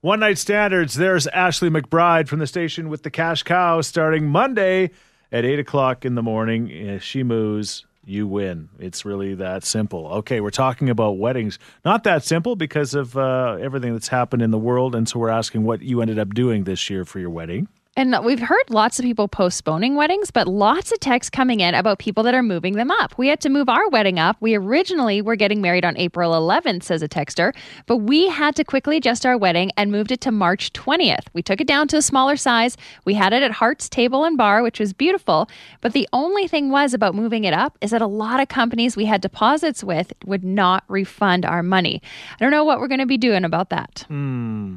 One 0.00 0.20
Night 0.20 0.38
Standards. 0.38 0.94
There's 0.94 1.26
Ashley 1.26 1.68
McBryde 1.68 2.26
from 2.26 2.38
the 2.38 2.46
station 2.46 2.88
with 2.88 3.02
the 3.02 3.10
Cash 3.10 3.42
Cow 3.42 3.82
starting 3.82 4.26
Monday 4.26 4.90
at 5.30 5.44
8 5.44 5.58
o'clock 5.58 6.04
in 6.04 6.14
the 6.14 6.22
morning. 6.22 6.70
If 6.70 7.02
she 7.02 7.22
moves, 7.22 7.84
you 8.04 8.26
win. 8.26 8.70
It's 8.78 9.04
really 9.04 9.34
that 9.34 9.64
simple. 9.64 10.06
Okay, 10.08 10.40
we're 10.40 10.50
talking 10.50 10.88
about 10.88 11.18
weddings. 11.18 11.58
Not 11.84 12.04
that 12.04 12.24
simple 12.24 12.56
because 12.56 12.94
of 12.94 13.16
uh, 13.16 13.58
everything 13.60 13.92
that's 13.92 14.08
happened 14.08 14.42
in 14.42 14.50
the 14.50 14.58
world. 14.58 14.94
And 14.94 15.08
so 15.08 15.18
we're 15.18 15.28
asking 15.28 15.64
what 15.64 15.82
you 15.82 16.00
ended 16.00 16.18
up 16.18 16.34
doing 16.34 16.64
this 16.64 16.88
year 16.90 17.04
for 17.04 17.18
your 17.18 17.30
wedding. 17.30 17.68
And 17.96 18.16
we've 18.24 18.40
heard 18.40 18.70
lots 18.70 19.00
of 19.00 19.04
people 19.04 19.26
postponing 19.26 19.96
weddings, 19.96 20.30
but 20.30 20.46
lots 20.46 20.92
of 20.92 21.00
texts 21.00 21.28
coming 21.28 21.58
in 21.58 21.74
about 21.74 21.98
people 21.98 22.22
that 22.22 22.34
are 22.34 22.42
moving 22.42 22.74
them 22.74 22.88
up. 22.90 23.18
We 23.18 23.26
had 23.26 23.40
to 23.40 23.48
move 23.48 23.68
our 23.68 23.88
wedding 23.88 24.18
up. 24.18 24.36
We 24.38 24.54
originally 24.54 25.20
were 25.20 25.34
getting 25.34 25.60
married 25.60 25.84
on 25.84 25.96
April 25.96 26.30
11th, 26.30 26.84
says 26.84 27.02
a 27.02 27.08
texter, 27.08 27.52
but 27.86 27.96
we 27.98 28.28
had 28.28 28.54
to 28.56 28.64
quickly 28.64 28.96
adjust 28.96 29.26
our 29.26 29.36
wedding 29.36 29.72
and 29.76 29.90
moved 29.90 30.12
it 30.12 30.20
to 30.22 30.30
March 30.30 30.72
20th. 30.72 31.26
We 31.32 31.42
took 31.42 31.60
it 31.60 31.66
down 31.66 31.88
to 31.88 31.96
a 31.96 32.02
smaller 32.02 32.36
size. 32.36 32.76
We 33.04 33.14
had 33.14 33.32
it 33.32 33.42
at 33.42 33.50
Hart's 33.50 33.88
Table 33.88 34.24
and 34.24 34.38
Bar, 34.38 34.62
which 34.62 34.78
was 34.78 34.92
beautiful. 34.92 35.48
But 35.80 35.92
the 35.92 36.08
only 36.12 36.46
thing 36.46 36.70
was 36.70 36.94
about 36.94 37.16
moving 37.16 37.42
it 37.42 37.54
up 37.54 37.76
is 37.80 37.90
that 37.90 38.00
a 38.00 38.06
lot 38.06 38.38
of 38.38 38.46
companies 38.46 38.96
we 38.96 39.06
had 39.06 39.20
deposits 39.20 39.82
with 39.82 40.12
would 40.24 40.44
not 40.44 40.84
refund 40.86 41.44
our 41.44 41.62
money. 41.62 42.00
I 42.36 42.44
don't 42.44 42.52
know 42.52 42.64
what 42.64 42.78
we're 42.78 42.88
going 42.88 43.00
to 43.00 43.06
be 43.06 43.18
doing 43.18 43.44
about 43.44 43.70
that. 43.70 44.04
Hmm. 44.06 44.76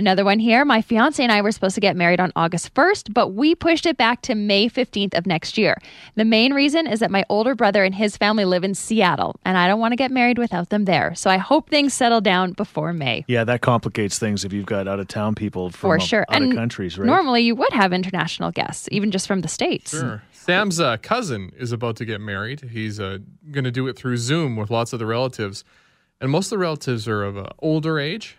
Another 0.00 0.24
one 0.24 0.38
here. 0.38 0.64
My 0.64 0.80
fiance 0.80 1.22
and 1.22 1.30
I 1.30 1.42
were 1.42 1.52
supposed 1.52 1.74
to 1.74 1.80
get 1.82 1.94
married 1.94 2.20
on 2.20 2.32
August 2.34 2.72
1st, 2.72 3.12
but 3.12 3.34
we 3.34 3.54
pushed 3.54 3.84
it 3.84 3.98
back 3.98 4.22
to 4.22 4.34
May 4.34 4.66
15th 4.70 5.12
of 5.12 5.26
next 5.26 5.58
year. 5.58 5.76
The 6.14 6.24
main 6.24 6.54
reason 6.54 6.86
is 6.86 7.00
that 7.00 7.10
my 7.10 7.22
older 7.28 7.54
brother 7.54 7.84
and 7.84 7.94
his 7.94 8.16
family 8.16 8.46
live 8.46 8.64
in 8.64 8.74
Seattle, 8.74 9.36
and 9.44 9.58
I 9.58 9.68
don't 9.68 9.78
want 9.78 9.92
to 9.92 9.96
get 9.96 10.10
married 10.10 10.38
without 10.38 10.70
them 10.70 10.86
there. 10.86 11.14
So 11.14 11.28
I 11.28 11.36
hope 11.36 11.68
things 11.68 11.92
settle 11.92 12.22
down 12.22 12.52
before 12.52 12.94
May. 12.94 13.26
Yeah, 13.28 13.44
that 13.44 13.60
complicates 13.60 14.18
things 14.18 14.42
if 14.42 14.54
you've 14.54 14.64
got 14.64 14.88
out 14.88 15.00
of 15.00 15.08
town 15.08 15.34
people 15.34 15.68
from 15.68 15.78
For 15.78 15.94
out- 15.96 16.02
sure. 16.02 16.24
out 16.30 16.36
and 16.40 16.52
of 16.52 16.56
countries, 16.56 16.96
right? 16.98 17.04
Normally 17.04 17.42
you 17.42 17.54
would 17.54 17.72
have 17.74 17.92
international 17.92 18.52
guests, 18.52 18.88
even 18.90 19.10
just 19.10 19.26
from 19.26 19.42
the 19.42 19.48
States. 19.48 19.90
Sure. 19.90 20.22
Sam's 20.32 20.80
uh, 20.80 20.96
cousin 21.02 21.52
is 21.58 21.72
about 21.72 21.96
to 21.96 22.06
get 22.06 22.22
married. 22.22 22.70
He's 22.72 22.98
uh, 22.98 23.18
going 23.50 23.64
to 23.64 23.70
do 23.70 23.86
it 23.86 23.98
through 23.98 24.16
Zoom 24.16 24.56
with 24.56 24.70
lots 24.70 24.94
of 24.94 24.98
the 24.98 25.04
relatives. 25.04 25.62
And 26.22 26.30
most 26.30 26.46
of 26.46 26.50
the 26.50 26.58
relatives 26.58 27.06
are 27.06 27.22
of 27.22 27.36
uh, 27.36 27.48
older 27.58 27.98
age, 27.98 28.38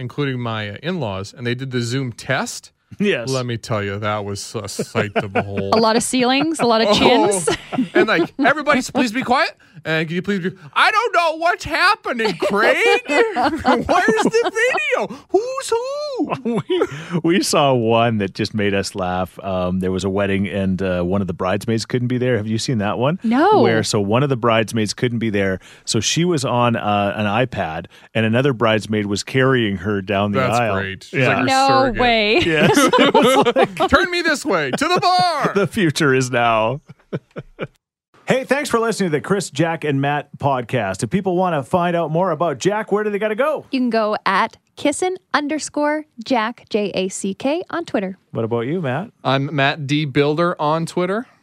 including 0.00 0.40
my 0.40 0.70
uh, 0.70 0.76
in 0.82 0.98
laws. 0.98 1.32
And 1.32 1.46
they 1.46 1.54
did 1.54 1.70
the 1.70 1.82
Zoom 1.82 2.12
test. 2.12 2.72
Yes. 2.98 3.28
Let 3.30 3.46
me 3.46 3.56
tell 3.56 3.82
you, 3.82 3.98
that 3.98 4.24
was 4.24 4.54
a 4.54 4.68
sight 4.68 5.14
to 5.14 5.28
behold. 5.28 5.74
A 5.74 5.78
lot 5.78 5.96
of 5.96 6.02
ceilings, 6.02 6.58
a 6.60 6.64
lot 6.66 6.80
of 6.82 6.96
chins. 6.96 7.48
Oh, 7.72 7.86
and 7.94 8.08
like 8.08 8.32
everybody, 8.38 8.82
please 8.82 9.12
be 9.12 9.22
quiet. 9.22 9.56
And 9.84 10.06
can 10.06 10.14
you 10.14 10.20
please 10.22 10.40
be? 10.40 10.50
I 10.74 10.90
don't 10.90 11.14
know 11.14 11.36
what's 11.36 11.64
happening, 11.64 12.36
Craig. 12.36 12.76
Where's 13.06 13.86
the 13.86 14.52
video? 14.98 15.16
Who's 15.30 15.70
who? 15.70 16.60
we, 16.68 16.86
we 17.22 17.42
saw 17.42 17.72
one 17.72 18.18
that 18.18 18.34
just 18.34 18.52
made 18.52 18.74
us 18.74 18.94
laugh. 18.94 19.38
Um, 19.42 19.80
there 19.80 19.90
was 19.92 20.04
a 20.04 20.10
wedding 20.10 20.48
and 20.48 20.82
uh, 20.82 21.02
one 21.02 21.20
of 21.22 21.26
the 21.28 21.32
bridesmaids 21.32 21.86
couldn't 21.86 22.08
be 22.08 22.18
there. 22.18 22.36
Have 22.36 22.46
you 22.46 22.58
seen 22.58 22.78
that 22.78 22.98
one? 22.98 23.18
No. 23.22 23.62
Where 23.62 23.82
so 23.82 24.00
one 24.00 24.22
of 24.22 24.28
the 24.28 24.36
bridesmaids 24.36 24.92
couldn't 24.92 25.18
be 25.20 25.30
there, 25.30 25.60
so 25.84 26.00
she 26.00 26.24
was 26.24 26.44
on 26.44 26.76
uh, 26.76 27.14
an 27.16 27.24
iPad, 27.26 27.86
and 28.14 28.26
another 28.26 28.52
bridesmaid 28.52 29.06
was 29.06 29.22
carrying 29.22 29.76
her 29.78 30.02
down 30.02 30.32
the 30.32 30.40
That's 30.40 30.58
aisle. 30.58 30.74
great. 30.74 31.04
She's 31.04 31.20
Yeah. 31.20 31.36
like 31.38 31.46
no 31.46 31.68
surrogate. 31.68 32.00
way. 32.00 32.38
yes. 32.40 32.79
It 32.98 33.14
was 33.14 33.46
like 33.56 33.88
Turn 33.88 34.10
me 34.10 34.22
this 34.22 34.44
way 34.44 34.70
to 34.70 34.88
the 34.88 35.00
bar. 35.00 35.52
the 35.54 35.66
future 35.66 36.14
is 36.14 36.30
now. 36.30 36.80
Hey, 38.26 38.44
thanks 38.44 38.70
for 38.70 38.78
listening 38.78 39.10
to 39.10 39.16
the 39.16 39.20
Chris, 39.20 39.50
Jack, 39.50 39.82
and 39.82 40.00
Matt 40.00 40.28
podcast. 40.38 41.02
If 41.02 41.10
people 41.10 41.36
want 41.36 41.54
to 41.54 41.68
find 41.68 41.96
out 41.96 42.12
more 42.12 42.30
about 42.30 42.58
Jack, 42.58 42.92
where 42.92 43.02
do 43.02 43.10
they 43.10 43.18
got 43.18 43.28
to 43.28 43.34
go? 43.34 43.66
You 43.72 43.80
can 43.80 43.90
go 43.90 44.16
at 44.24 44.56
kissin 44.76 45.16
underscore 45.34 46.04
Jack, 46.24 46.64
J 46.70 46.90
A 46.94 47.08
C 47.08 47.34
K, 47.34 47.62
on 47.70 47.84
Twitter. 47.84 48.16
What 48.30 48.44
about 48.44 48.60
you, 48.60 48.80
Matt? 48.80 49.10
I'm 49.24 49.54
Matt 49.54 49.86
D 49.88 50.04
Builder 50.04 50.54
on 50.60 50.86
Twitter. 50.86 51.26